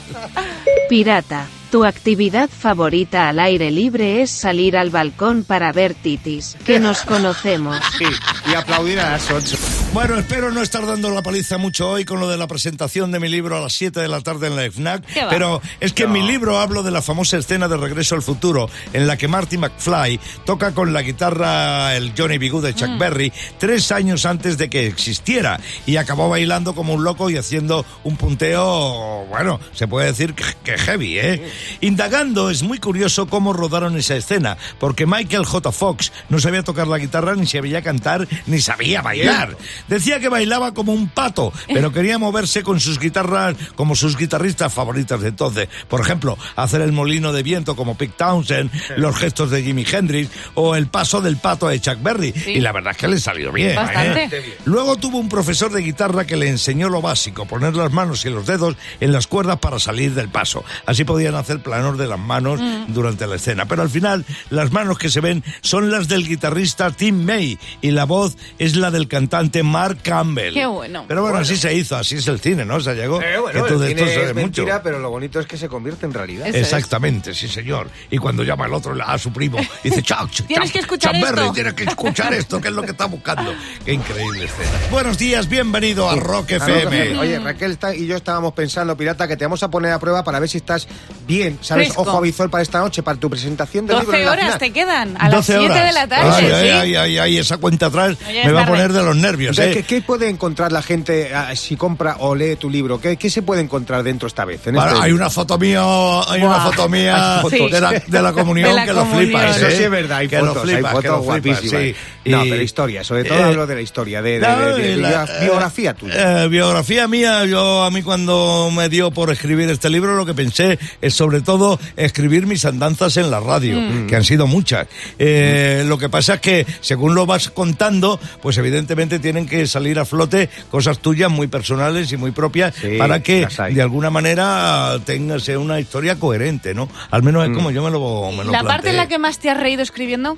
Pirata, 0.89 1.47
tu 1.71 1.85
actividad 1.85 2.49
favorita 2.51 3.29
al 3.29 3.39
aire 3.39 3.71
libre 3.71 4.23
es 4.23 4.31
salir 4.33 4.77
al 4.77 4.91
balcón 4.91 5.45
para 5.45 5.71
ver 5.73 5.95
titis, 5.95 6.57
que 6.67 6.81
nos 6.81 7.03
conocemos. 7.03 7.77
Sí, 7.97 8.07
y 8.51 8.55
aplaudir 8.55 8.99
a 8.99 9.13
las 9.13 9.31
ocho. 9.31 9.57
Bueno, 9.93 10.17
espero 10.17 10.53
no 10.53 10.63
estar 10.63 10.87
dando 10.87 11.11
la 11.11 11.21
paliza 11.21 11.59
mucho 11.59 11.91
hoy 11.91 12.05
con 12.05 12.21
lo 12.21 12.29
de 12.29 12.37
la 12.37 12.47
presentación 12.47 13.11
de 13.11 13.19
mi 13.19 13.29
libro 13.29 13.57
a 13.57 13.61
las 13.61 13.73
7 13.73 13.99
de 13.99 14.07
la 14.07 14.21
tarde 14.21 14.47
en 14.47 14.55
la 14.55 14.71
FNAC, 14.71 15.05
pero 15.29 15.61
es 15.81 15.93
que 15.93 16.05
en 16.05 16.13
mi 16.13 16.23
libro 16.23 16.61
hablo 16.61 16.85
de 16.85 16.93
la 16.93 17.03
famosa 17.03 17.39
escena 17.39 17.67
de 17.67 17.77
Regreso 17.77 18.15
al 18.15 18.23
Futuro, 18.23 18.71
en 18.93 19.09
la 19.09 19.17
que 19.17 19.27
Marty 19.27 19.59
McFly 19.59 20.21
toca 20.47 20.75
con 20.75 20.93
la 20.93 21.03
guitarra 21.03 21.97
el 21.97 22.13
Johnny 22.17 22.39
B. 22.39 22.51
Good 22.51 22.67
de 22.67 22.75
Chuck 22.77 22.99
Berry 22.99 23.33
tres 23.59 23.91
años 23.91 24.27
antes 24.27 24.59
de 24.59 24.71
que 24.71 24.87
existiera 24.87 25.59
y 25.87 25.97
acabó 25.97 26.29
bailando 26.29 26.73
como 26.73 26.95
un 26.95 27.03
loco 27.03 27.29
y 27.29 27.37
haciendo 27.37 27.85
un 28.05 28.17
punteo, 28.17 29.27
bueno, 29.29 29.59
se 29.73 29.89
puede 29.89 30.07
decir 30.07 30.35
que, 30.35 30.45
que 30.63 30.79
heavy, 30.79 31.19
¿eh? 31.19 31.51
Indagando 31.81 32.49
es 32.51 32.63
muy 32.63 32.79
curioso 32.79 33.27
cómo 33.27 33.53
rodaron 33.53 33.97
esa 33.97 34.15
escena, 34.15 34.57
porque 34.79 35.05
Michael 35.05 35.45
J. 35.45 35.73
Fox 35.73 36.13
no 36.29 36.39
sabía 36.39 36.63
tocar 36.63 36.87
la 36.87 36.99
guitarra, 36.99 37.35
ni 37.35 37.49
sabía 37.49 37.83
cantar, 37.83 38.29
ni 38.47 38.61
sabía 38.61 39.03
bailar. 39.03 39.57
Decía 39.89 40.21
que 40.21 40.29
bailaba 40.29 40.73
como 40.75 40.93
un 40.93 41.09
pato, 41.09 41.53
pero 41.69 41.93
quería 41.93 42.19
moverse 42.19 42.63
con 42.63 42.81
sus 42.81 42.99
guitarras 42.99 43.57
como 43.75 43.95
sus 43.97 44.17
guitarristas 44.17 44.73
favoritas 44.73 45.21
de 45.21 45.29
entonces. 45.29 45.69
Por 45.89 46.01
ejemplo, 46.01 46.37
hacer 46.57 46.81
el 46.81 46.93
molino 46.93 47.33
de 47.33 47.43
viento 47.43 47.77
como 47.77 47.97
Pete 47.97 48.15
Townsend, 48.17 48.71
los 48.97 49.17
gestos 49.17 49.51
de 49.51 49.63
Jimi 49.63 49.85
Hendrix 49.91 50.31
o 50.55 50.75
el 50.77 50.87
paso 50.87 51.21
del 51.21 51.37
pato 51.37 51.69
de 51.69 51.81
Chuck 51.81 52.03
Berry. 52.03 52.33
Sí. 52.33 52.53
Y 52.53 52.61
la 52.61 52.73
verdad 52.73 52.93
es 52.93 52.97
que 52.99 53.09
le 53.09 53.19
salió 53.21 53.53
bien. 53.53 53.77
¿eh? 53.79 54.31
Luego 54.65 54.97
tuvo 54.97 55.19
un 55.19 55.29
profesor 55.29 55.73
de 55.73 55.83
guitarra 55.83 56.27
que 56.27 56.37
le 56.37 56.49
enseñó 56.49 56.89
lo 56.89 57.01
básico, 57.03 57.47
poner 57.47 57.75
las 57.75 57.93
manos 57.93 58.25
y 58.25 58.31
los 58.31 58.47
dedos 58.47 58.77
en 59.01 59.13
las 59.13 59.27
cuerdas 59.27 59.59
para 59.59 59.79
salir 59.79 60.15
del 60.15 60.29
paso. 60.29 60.65
Así 60.87 61.05
podían 61.05 61.35
hacer 61.35 61.63
planos 61.63 61.99
de 61.99 62.07
las 62.07 62.19
manos 62.19 62.61
Mm. 62.61 62.93
durante 62.93 63.27
la 63.27 63.37
escena. 63.37 63.67
Pero 63.67 63.83
al 63.83 63.91
final, 63.91 64.25
las 64.51 64.73
manos 64.73 64.99
que 64.99 65.09
se 65.11 65.21
ven 65.21 65.43
son 65.63 65.91
las 65.91 66.09
del 66.09 66.27
guitarrista 66.27 66.91
Tim 66.91 67.25
May 67.25 67.59
y 67.81 67.91
la 67.91 68.05
voz 68.05 68.37
es 68.59 68.77
la 68.77 68.91
del 68.91 69.09
cantante 69.09 69.63
Mark 69.71 69.99
Campbell. 70.03 70.53
Qué 70.55 70.67
bueno. 70.67 71.05
Pero 71.07 71.23
bueno, 71.23 71.39
así 71.39 71.57
se 71.57 71.73
hizo, 71.75 71.97
así 71.97 72.17
es 72.17 72.27
el 72.29 72.41
cine, 72.41 72.65
¿no? 72.65 72.81
Se 72.81 72.95
llegó. 72.95 73.21
Eh, 73.23 73.39
bueno, 73.39 73.63
que 73.65 73.69
tú 73.69 73.75
el 73.75 73.81
de 73.81 73.89
cine 73.89 74.01
esto 74.01 74.11
es 74.11 74.15
sabes 74.17 74.35
mucho. 74.35 74.43
mentira, 74.63 74.83
pero 74.83 74.99
lo 74.99 75.11
bonito 75.11 75.41
es 75.41 75.47
que 75.47 75.57
se 75.57 75.69
convierte 75.69 76.07
en 76.07 76.13
realidad. 76.15 76.49
Eso 76.49 76.59
es. 76.59 76.65
Exactamente, 76.65 77.35
sí 77.35 77.49
señor. 77.49 77.89
Y 78.11 78.19
cuando 78.19 78.43
llama 78.43 78.67
el 78.67 78.75
otro 78.75 78.95
a 79.05 79.19
su 79.19 79.33
primo, 79.33 79.59
dice, 79.83 80.03
chao, 80.03 80.27
ch- 80.29 80.47
Tienes 80.47 80.73
que 80.73 80.81
escuchar 80.81 81.13
Chuck 81.15 81.23
Berry, 81.23 81.41
esto". 81.43 81.53
tienes 81.53 81.75
que 81.75 81.85
escuchar 81.85 82.35
esto, 82.35 82.61
que 82.61 82.69
es 82.69 82.75
lo 82.75 82.83
que 82.83 82.91
está 82.91 83.07
buscando. 83.07 83.53
Qué 83.85 83.93
increíble 83.93 84.45
escena. 84.45 84.71
Buenos 84.91 85.17
días, 85.19 85.49
bienvenido 85.49 86.09
a 86.11 86.17
Rock 86.17 86.51
FM. 86.53 87.19
Oye, 87.19 87.39
Raquel 87.39 87.73
está- 87.73 87.95
y 87.95 88.07
yo 88.07 88.17
estábamos 88.17 88.53
pensando, 88.53 88.97
pirata, 88.97 89.29
que 89.29 89.37
te 89.37 89.45
vamos 89.45 89.63
a 89.63 89.71
poner 89.71 89.93
a 89.93 89.99
prueba 89.99 90.25
para 90.25 90.41
ver 90.41 90.49
si 90.49 90.59
estás 90.59 90.89
bien, 91.27 91.59
¿sabes? 91.63 91.87
Fresco. 91.89 92.03
Ojo 92.03 92.19
a 92.19 92.21
visor 92.21 92.51
para 92.51 92.63
esta 92.63 92.79
noche, 92.81 93.03
para 93.03 93.19
tu 93.19 93.31
presentación 93.31 93.87
del 93.87 93.99
libro. 93.99 94.13
12 94.13 94.19
en 94.21 94.27
la 94.27 94.33
horas 94.33 94.45
FNAC. 94.47 94.59
te 94.59 94.73
quedan, 94.73 95.17
a 95.19 95.29
las 95.29 95.47
12 95.47 95.53
7 95.59 95.65
horas. 95.73 95.85
de 95.87 95.93
la 95.93 96.09
tarde. 96.09 96.31
Ay, 96.31 96.45
sí. 96.47 96.53
ay, 96.53 96.71
ay, 96.71 96.97
ay, 96.97 97.19
ay, 97.19 97.39
esa 97.39 97.57
cuenta 97.59 97.87
atrás 97.87 98.19
llegues 98.27 98.47
me 98.47 98.53
va 98.53 98.63
a 98.63 98.67
poner 98.67 98.93
de 98.93 99.03
los 99.03 99.17
nervios, 99.17 99.57
¿eh? 99.67 99.71
¿qué, 99.75 99.83
qué 99.83 100.01
puede 100.03 100.29
encontrar 100.29 100.73
la 100.73 100.83
gente 100.83 101.35
ah, 101.35 101.55
si 101.57 101.77
compra 101.77 102.17
o 102.21 102.35
lee 102.35 102.57
tu 102.57 102.69
libro? 102.71 103.01
¿Qué, 103.01 103.17
qué 103.17 103.31
se 103.31 103.43
puede 103.43 103.61
encontrar 103.63 104.03
dentro 104.03 104.27
esta 104.29 104.45
vez? 104.45 104.67
en 104.67 104.75
Bueno, 104.75 104.91
este 104.93 105.05
hay 105.05 105.13
una 105.13 105.31
foto 105.31 105.59
mía, 105.59 105.81
hay 106.29 106.43
una 106.43 106.61
foto 106.61 106.89
mía 106.89 107.39
fotos. 107.43 107.71
de, 107.71 107.81
la, 107.81 107.91
de 108.07 108.23
la 108.23 108.33
comunión 108.33 108.69
De 108.71 108.75
la 108.75 108.85
que 108.87 108.93
lo 108.93 109.01
comunión. 109.01 109.25
flipas, 109.25 109.57
Eso 109.57 109.67
¿eh? 109.69 109.77
sí 109.77 109.83
es 109.85 109.91
verdad, 109.91 110.19
hay 110.19 110.29
que 110.29 110.39
fotos, 110.39 110.55
lo 110.57 110.63
flipas, 110.63 110.95
hay 110.95 111.01
que 111.03 111.09
lo 111.09 111.15
fotos 111.23 111.35
flipas, 111.41 111.61
guapísimas. 111.61 111.83
sí. 111.83 112.31
No, 112.31 112.43
pero 112.43 112.63
historia, 112.63 113.03
sobre 113.03 113.25
todo 113.25 113.39
eh, 113.39 113.43
hablo 113.45 113.67
de 113.67 113.75
la 113.75 113.81
historia, 113.81 114.21
de, 114.23 114.33
de- 114.33 114.47
No, 114.47 114.59
de- 114.77 114.83
de- 114.83 114.89
y 114.89 114.91
de 114.91 114.97
la- 114.99 115.25
bio- 115.25 115.41
biografía 115.43 115.95
tuya. 115.95 116.45
Eh, 116.45 116.49
biografía 116.49 117.09
mía, 117.09 117.45
yo 117.47 117.83
a 117.83 117.91
mí 117.91 118.03
cuando 118.03 118.71
me 118.75 118.89
dio 118.89 119.11
por 119.11 119.31
escribir 119.31 119.71
este 119.71 119.89
libro 119.89 120.15
lo 120.17 120.27
que 120.27 120.35
pensé 120.35 120.79
es 121.01 121.15
sobre 121.15 121.41
todo 121.41 121.79
escribir 121.97 122.47
mis 122.47 122.65
andanzas 122.65 123.17
en 123.17 123.31
la 123.31 123.41
radio, 123.41 123.81
Mm. 123.81 124.07
que 124.07 124.17
han 124.17 124.25
sido 124.25 124.47
muchas. 124.47 124.87
Eh, 125.19 125.85
Lo 125.87 125.99
que 125.99 126.09
pasa 126.09 126.35
es 126.35 126.41
que 126.41 126.67
según 126.81 127.15
lo 127.15 127.27
vas 127.27 127.51
contando, 127.51 128.21
pues 128.43 128.57
evidentemente 128.59 129.19
tienen 129.19 129.47
que 129.47 129.50
salir 129.67 129.99
a 129.99 130.05
flote 130.05 130.49
cosas 130.71 130.99
tuyas 130.99 131.31
muy 131.31 131.47
personales 131.47 132.11
y 132.13 132.17
muy 132.17 132.31
propias 132.31 132.75
Sí, 132.75 132.97
para 132.99 133.23
que 133.23 133.47
de 133.73 133.83
alguna 133.83 134.11
manera 134.11 134.99
tenga 135.05 135.39
sea 135.39 135.59
una 135.59 135.81
historia 135.81 136.17
coherente, 136.17 136.75
¿no? 136.75 136.89
Al 137.11 137.23
menos 137.23 137.47
Mm. 137.47 137.51
es 137.53 137.57
como 137.57 137.71
yo 137.71 137.83
me 137.85 137.91
lo, 137.91 138.31
me 138.33 138.45
lo 138.45 138.53
¿La 138.53 138.63
parte 138.63 138.91
en 138.91 138.97
la 138.97 139.03
planteé. 139.03 139.17
que 139.17 139.19
más 139.19 139.39
te 139.39 139.51
has 139.51 139.59
reído 139.61 139.83
escribiendo? 139.83 140.37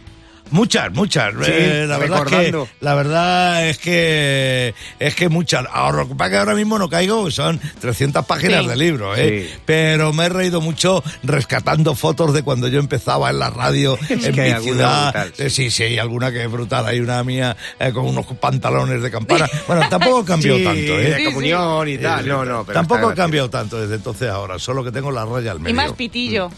Muchas, 0.52 0.92
muchas. 0.92 1.34
Sí, 1.44 1.50
Eh, 1.52 1.86
la, 1.88 1.98
verdad 1.98 2.18
es 2.18 2.24
que, 2.24 2.30
recordando. 2.36 2.68
la 2.80 2.94
verdad 2.94 3.68
es 3.68 3.78
que 3.78 4.74
es 4.98 5.14
que 5.14 5.28
muchas. 5.28 5.64
Ahora, 5.72 6.06
que 6.30 6.36
ahora 6.36 6.54
mismo 6.54 6.78
no 6.78 6.88
caigo, 6.88 7.30
son 7.30 7.60
300 7.80 8.24
páginas 8.26 8.62
Sí. 8.62 8.68
de 8.68 8.76
libro, 8.76 9.16
¿eh? 9.16 9.48
Sí. 9.50 9.60
Pero 9.64 10.12
me 10.12 10.26
he 10.26 10.28
reído 10.28 10.60
mucho 10.60 11.02
rescatando 11.22 11.94
fotos 11.94 12.32
de 12.34 12.42
cuando 12.42 12.68
yo 12.68 12.78
empezaba 12.80 13.30
en 13.30 13.38
la 13.38 13.50
radio 13.50 13.98
en 14.08 14.20
que 14.20 14.54
mi 14.54 14.62
ciudad. 14.62 15.04
brutal, 15.12 15.32
sí. 15.36 15.42
Eh, 15.42 15.50
sí, 15.50 15.70
sí, 15.70 15.82
hay 15.84 15.98
alguna 15.98 16.30
que 16.30 16.44
es 16.44 16.50
brutal. 16.50 16.86
Hay 16.86 17.00
una 17.00 17.22
mía 17.24 17.56
eh, 17.80 17.90
con 17.92 18.06
unos 18.06 18.26
pantalones 18.40 19.02
de 19.02 19.10
campana. 19.10 19.48
Bueno, 19.66 19.86
tampoco 19.88 20.24
cambió 20.24 20.56
Sí, 20.56 20.64
tanto, 20.64 20.80
¿eh? 21.00 21.10
de 21.14 21.24
comunión 21.24 21.88
y 21.88 21.98
tal. 21.98 22.22
Sí, 22.22 22.28
No, 22.28 22.44
no, 22.44 22.64
pero 22.64 22.74
Tampoco 22.78 23.08
ha 23.08 23.14
cambiado 23.14 23.48
tanto 23.50 23.80
desde 23.80 23.94
entonces 23.96 24.28
a 24.28 24.34
ahora, 24.34 24.58
solo 24.58 24.82
que 24.84 24.90
tengo 24.92 25.10
la 25.10 25.24
raya 25.24 25.52
al 25.52 25.60
medio. 25.60 25.70
Y 25.70 25.74
más 25.76 25.92
pitillo. 25.92 26.50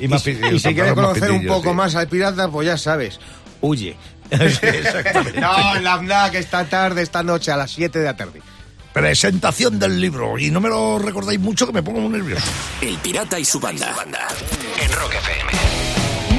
Y 0.00 0.08
más 0.08 0.22
pi- 0.22 0.38
y 0.52 0.58
si 0.58 0.74
quieres 0.74 0.92
conocer 0.94 1.30
un 1.30 1.46
poco 1.46 1.70
sí. 1.70 1.74
más 1.76 1.94
al 1.94 2.08
pirata, 2.08 2.48
pues 2.48 2.66
ya 2.66 2.76
sabes, 2.78 3.18
huye. 3.62 3.96
No, 5.40 5.80
la 5.80 5.98
FNAC 5.98 6.34
esta 6.34 6.64
tarde, 6.64 7.02
esta 7.02 7.22
noche, 7.22 7.50
a 7.50 7.56
las 7.56 7.70
7 7.70 7.98
de 7.98 8.04
la 8.04 8.16
tarde. 8.16 8.40
Presentación 8.92 9.78
del 9.78 10.00
libro. 10.00 10.38
Y 10.38 10.50
no 10.50 10.60
me 10.60 10.68
lo 10.68 10.98
recordáis 10.98 11.40
mucho 11.40 11.66
que 11.66 11.72
me 11.72 11.82
pongo 11.82 12.00
muy 12.00 12.10
nervioso. 12.10 12.44
El 12.80 12.96
Pirata 12.98 13.38
y 13.38 13.44
su 13.44 13.58
banda. 13.58 13.94
En 14.80 14.92
Rock 14.92 15.14
FM. 15.14 15.71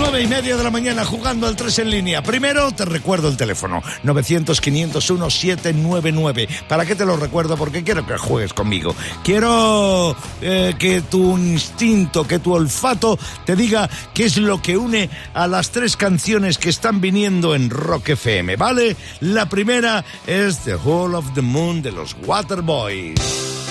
Nueve 0.04 0.22
y 0.22 0.28
media 0.28 0.56
de 0.58 0.64
la 0.66 0.70
mañana 0.70 1.06
jugando 1.06 1.48
al 1.48 1.56
3 1.56 1.80
en 1.80 1.90
línea. 1.90 2.22
Primero 2.22 2.74
te 2.74 2.84
recuerdo 2.84 3.30
el 3.30 3.38
teléfono 3.38 3.82
900-501-799. 4.04 6.50
¿Para 6.68 6.86
qué 6.86 6.94
te 6.94 7.06
lo 7.06 7.16
recuerdo? 7.16 7.56
Porque 7.56 7.86
quiero 7.86 8.06
que 8.06 8.18
juegues 8.18 8.54
conmigo. 8.54 8.94
Quiero 9.24 10.14
eh, 10.42 10.76
que 10.78 11.04
tu 11.04 11.38
instinto, 11.38 12.28
que 12.28 12.40
tu 12.40 12.52
olfato 12.52 13.18
te 13.46 13.56
diga 13.56 13.90
qué 14.14 14.26
es 14.26 14.36
lo 14.36 14.62
que 14.62 14.76
une 14.76 15.10
a 15.34 15.48
las 15.48 15.72
tres 15.72 15.96
canciones 15.96 16.58
que 16.58 16.68
están 16.68 17.00
viniendo 17.00 17.56
en 17.56 17.70
Rock 17.70 18.10
FM, 18.10 18.58
¿vale? 18.58 18.98
La 19.22 19.48
primera 19.48 20.04
es 20.28 20.66
The 20.66 20.74
Hall 20.74 21.16
of 21.16 21.34
the 21.34 21.42
Moon 21.42 21.82
de 21.82 21.94
los 21.94 22.18
Waterboys. 22.26 23.63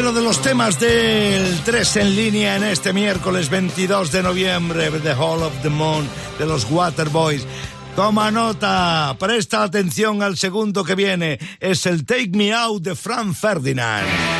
primero 0.00 0.18
de 0.18 0.26
los 0.26 0.40
temas 0.40 0.80
del 0.80 1.60
3 1.62 1.96
en 1.96 2.16
línea 2.16 2.56
en 2.56 2.64
este 2.64 2.94
miércoles 2.94 3.50
22 3.50 4.10
de 4.10 4.22
noviembre, 4.22 4.90
The 4.90 5.12
Hall 5.12 5.42
of 5.42 5.52
the 5.60 5.68
Moon 5.68 6.08
de 6.38 6.46
los 6.46 6.64
Waterboys. 6.70 7.46
Toma 7.94 8.30
nota, 8.30 9.14
presta 9.18 9.62
atención 9.62 10.22
al 10.22 10.38
segundo 10.38 10.84
que 10.84 10.94
viene, 10.94 11.38
es 11.60 11.84
el 11.84 12.06
Take 12.06 12.30
Me 12.32 12.50
Out 12.54 12.82
de 12.82 12.94
Frank 12.94 13.34
Ferdinand. 13.34 14.39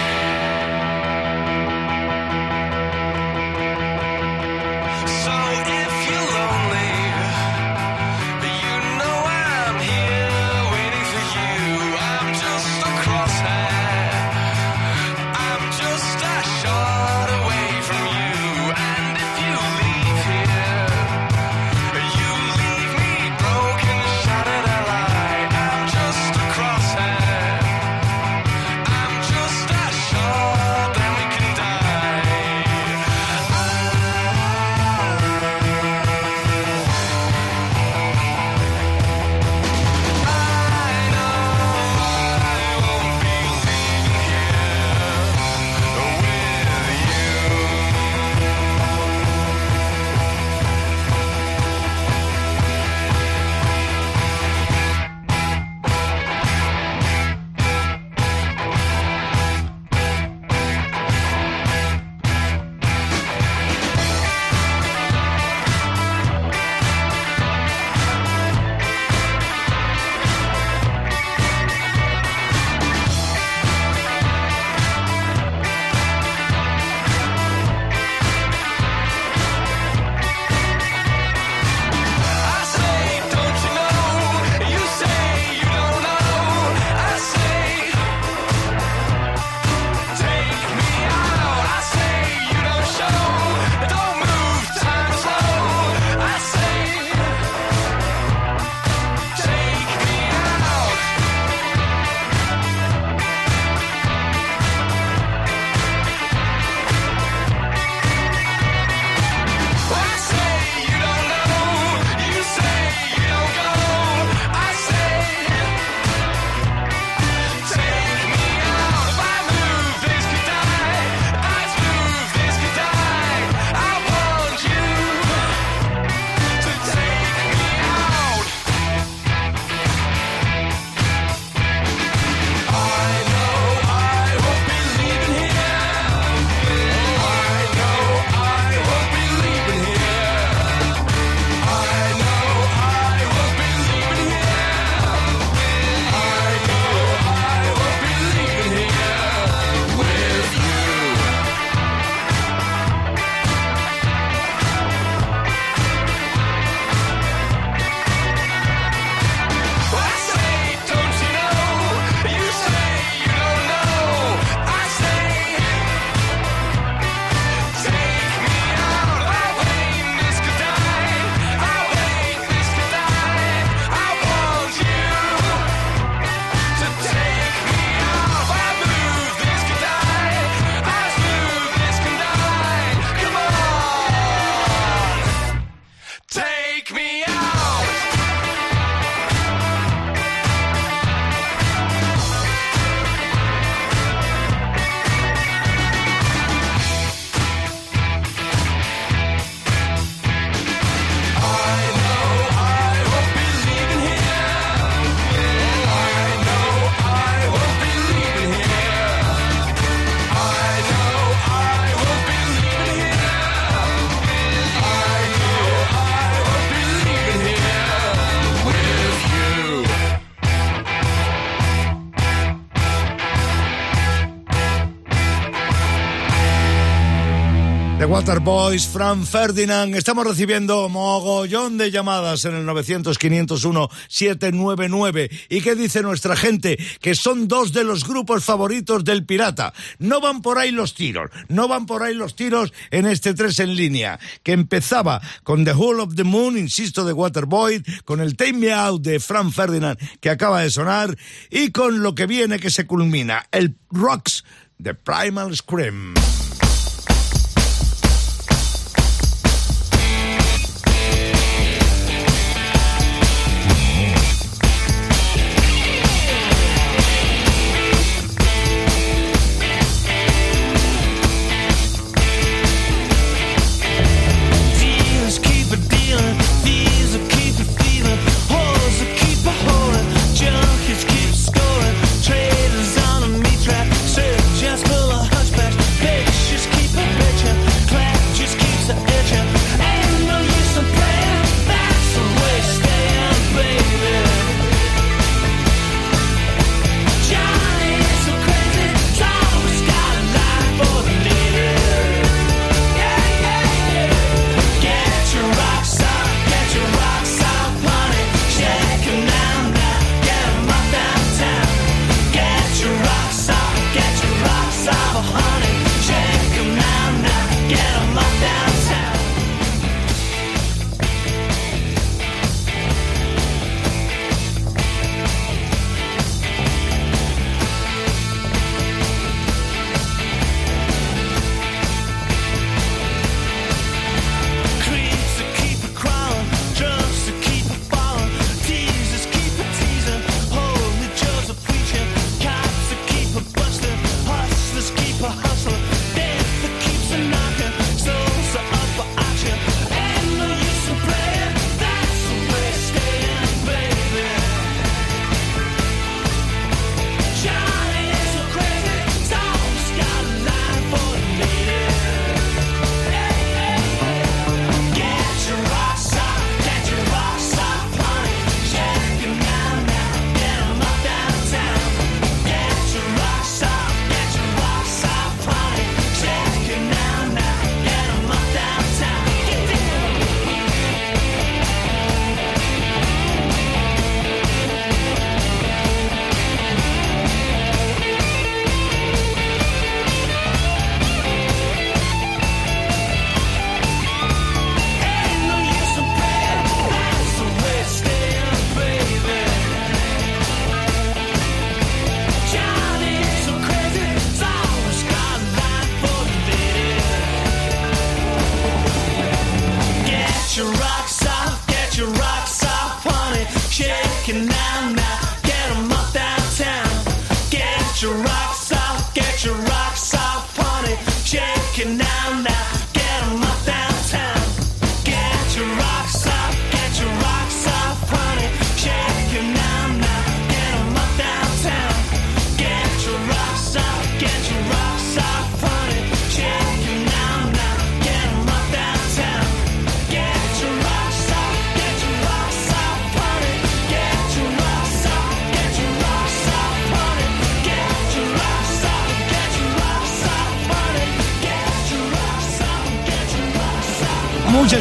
The 228.00 228.06
Waterboys, 228.06 228.88
Fran 228.88 229.26
Ferdinand. 229.26 229.94
Estamos 229.94 230.26
recibiendo 230.26 230.88
mogollón 230.88 231.76
de 231.76 231.90
llamadas 231.90 232.46
en 232.46 232.54
el 232.54 232.66
900-501-799. 232.66 235.28
¿Y 235.50 235.60
qué 235.60 235.74
dice 235.74 236.00
nuestra 236.00 236.34
gente? 236.34 236.78
Que 237.02 237.14
son 237.14 237.46
dos 237.46 237.74
de 237.74 237.84
los 237.84 238.08
grupos 238.08 238.42
favoritos 238.42 239.04
del 239.04 239.26
pirata. 239.26 239.74
No 239.98 240.22
van 240.22 240.40
por 240.40 240.56
ahí 240.56 240.70
los 240.70 240.94
tiros. 240.94 241.30
No 241.48 241.68
van 241.68 241.84
por 241.84 242.02
ahí 242.02 242.14
los 242.14 242.36
tiros 242.36 242.72
en 242.90 243.04
este 243.04 243.34
3 243.34 243.60
en 243.60 243.76
línea. 243.76 244.18
Que 244.42 244.52
empezaba 244.52 245.20
con 245.42 245.66
The 245.66 245.72
Hall 245.72 246.00
of 246.00 246.14
the 246.14 246.24
Moon, 246.24 246.56
insisto, 246.56 247.04
de 247.04 247.12
Waterboy, 247.12 247.82
con 248.06 248.20
el 248.20 248.34
Take 248.34 248.54
Me 248.54 248.72
Out 248.72 249.02
de 249.02 249.20
Fran 249.20 249.52
Ferdinand 249.52 249.98
que 250.20 250.30
acaba 250.30 250.62
de 250.62 250.70
sonar 250.70 251.18
y 251.50 251.70
con 251.70 252.02
lo 252.02 252.14
que 252.14 252.24
viene 252.24 252.60
que 252.60 252.70
se 252.70 252.86
culmina, 252.86 253.46
el 253.52 253.76
Rocks 253.90 254.42
de 254.78 254.94
Primal 254.94 255.54
Scream. 255.54 256.14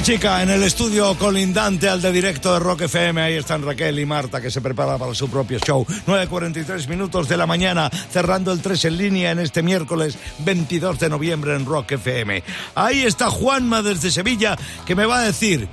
Chica 0.10 0.41
en 0.41 0.50
el 0.50 0.63
estudio 0.63 1.15
colindante 1.19 1.88
al 1.88 2.02
de 2.02 2.12
directo 2.12 2.52
de 2.52 2.60
Rock 2.60 2.82
FM. 2.82 3.22
Ahí 3.22 3.36
están 3.36 3.62
Raquel 3.62 4.00
y 4.00 4.08
Marta 4.08 4.41
que 4.41 4.50
se 4.50 4.60
prepara 4.60 4.98
para 4.98 5.13
su 5.13 5.30
propio 5.30 5.60
show. 5.60 5.86
9.43 6.08 6.88
minutos 6.88 7.30
de 7.30 7.38
la 7.38 7.45
mañana, 7.45 7.91
cerrando 8.10 8.52
el 8.52 8.60
3 8.60 8.86
en 8.86 8.98
línea 8.98 9.30
en 9.30 9.38
este 9.38 9.62
miércoles 9.62 10.17
22 10.39 10.98
de 10.98 11.10
noviembre 11.10 11.54
en 11.54 11.63
Rock 11.63 11.91
FM. 11.91 12.43
Ahí 12.74 13.02
está 13.02 13.30
Juanma 13.30 13.84
desde 13.84 14.10
Sevilla 14.10 14.58
que 14.88 14.95
me 14.95 15.06
va 15.06 15.19
a 15.19 15.26
decir. 15.26 15.69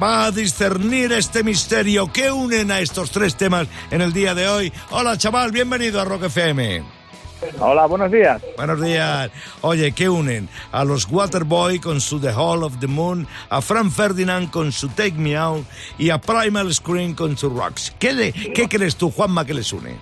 Va 0.00 0.26
a 0.26 0.30
discernir 0.30 1.10
este 1.10 1.42
misterio 1.42 2.12
que 2.12 2.30
unen 2.30 2.70
a 2.70 2.78
estos 2.78 3.10
tres 3.10 3.34
temas 3.34 3.66
en 3.90 4.02
el 4.02 4.12
día 4.12 4.36
de 4.36 4.46
hoy. 4.46 4.72
Hola 4.90 5.18
chaval, 5.18 5.50
bienvenido 5.50 6.00
a 6.00 6.04
Rock 6.04 6.26
FM. 6.26 7.03
Hola, 7.60 7.86
buenos 7.86 8.10
días. 8.10 8.42
Buenos 8.56 8.80
días. 8.80 9.30
Oye, 9.60 9.92
¿qué 9.92 10.08
unen? 10.08 10.48
A 10.72 10.84
los 10.84 11.06
Waterboy 11.10 11.78
con 11.78 12.00
su 12.00 12.20
The 12.20 12.32
Hall 12.32 12.62
of 12.62 12.78
the 12.80 12.86
Moon, 12.86 13.26
a 13.50 13.60
Fran 13.60 13.90
Ferdinand 13.90 14.50
con 14.50 14.72
su 14.72 14.88
Take 14.88 15.12
Me 15.14 15.36
Out 15.36 15.64
y 15.98 16.10
a 16.10 16.18
Primal 16.20 16.72
Screen 16.72 17.14
con 17.14 17.36
su 17.36 17.50
Rocks. 17.50 17.94
¿Qué, 17.98 18.12
le- 18.12 18.32
qué 18.32 18.68
crees 18.68 18.96
tú, 18.96 19.10
Juanma, 19.10 19.44
que 19.44 19.54
les 19.54 19.72
une? 19.72 19.96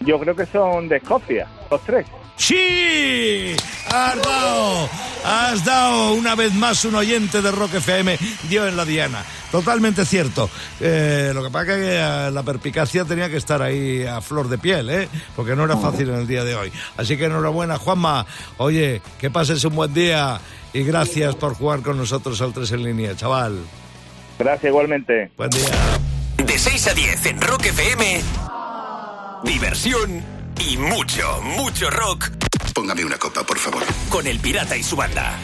Yo 0.00 0.18
creo 0.20 0.36
que 0.36 0.46
son 0.46 0.88
de 0.88 0.96
Escocia, 0.96 1.46
los 1.70 1.80
tres. 1.82 2.06
¡Sí! 2.36 3.56
¡Has 3.86 4.22
dado! 4.22 4.88
Has 5.24 5.64
dado 5.64 6.14
una 6.14 6.36
vez 6.36 6.54
más 6.54 6.84
un 6.84 6.94
oyente 6.94 7.42
de 7.42 7.50
Rock 7.50 7.74
FM, 7.74 8.16
dio 8.48 8.66
en 8.66 8.76
la 8.76 8.84
diana. 8.84 9.24
Totalmente 9.50 10.04
cierto. 10.04 10.48
Eh, 10.80 11.32
lo 11.34 11.42
que 11.42 11.50
pasa 11.50 11.72
es 11.72 11.78
que 11.78 11.96
eh, 11.96 12.30
la 12.30 12.42
perpicacia 12.44 13.04
tenía 13.04 13.28
que 13.28 13.36
estar 13.36 13.60
ahí 13.60 14.04
a 14.04 14.20
flor 14.20 14.48
de 14.48 14.58
piel, 14.58 14.88
¿eh? 14.88 15.08
Porque 15.34 15.56
no 15.56 15.64
era 15.64 15.76
fácil 15.78 16.10
en 16.10 16.16
el 16.16 16.26
día 16.28 16.44
de 16.44 16.54
hoy. 16.54 16.70
Así 16.96 17.16
que 17.16 17.24
enhorabuena, 17.24 17.78
Juanma. 17.78 18.24
Oye, 18.58 19.02
que 19.18 19.30
pases 19.30 19.64
un 19.64 19.74
buen 19.74 19.92
día 19.92 20.40
y 20.72 20.84
gracias 20.84 21.34
por 21.34 21.54
jugar 21.54 21.80
con 21.82 21.96
nosotros 21.96 22.40
al 22.40 22.52
3 22.52 22.70
en 22.72 22.84
línea, 22.84 23.16
chaval. 23.16 23.58
Gracias, 24.38 24.70
igualmente. 24.70 25.30
Buen 25.36 25.50
día. 25.50 25.70
De 26.36 26.58
6 26.58 26.86
a 26.86 26.94
10 26.94 27.26
en 27.26 27.40
Rock 27.40 27.66
FM. 27.66 28.20
Diversión 29.42 30.35
y 30.58 30.76
mucho, 30.76 31.40
mucho 31.42 31.90
rock. 31.90 32.30
Póngame 32.74 33.04
una 33.04 33.18
copa, 33.18 33.44
por 33.44 33.58
favor. 33.58 33.82
Con 34.08 34.26
el 34.26 34.38
pirata 34.38 34.76
y 34.76 34.82
su 34.82 34.96
banda. 34.96 35.38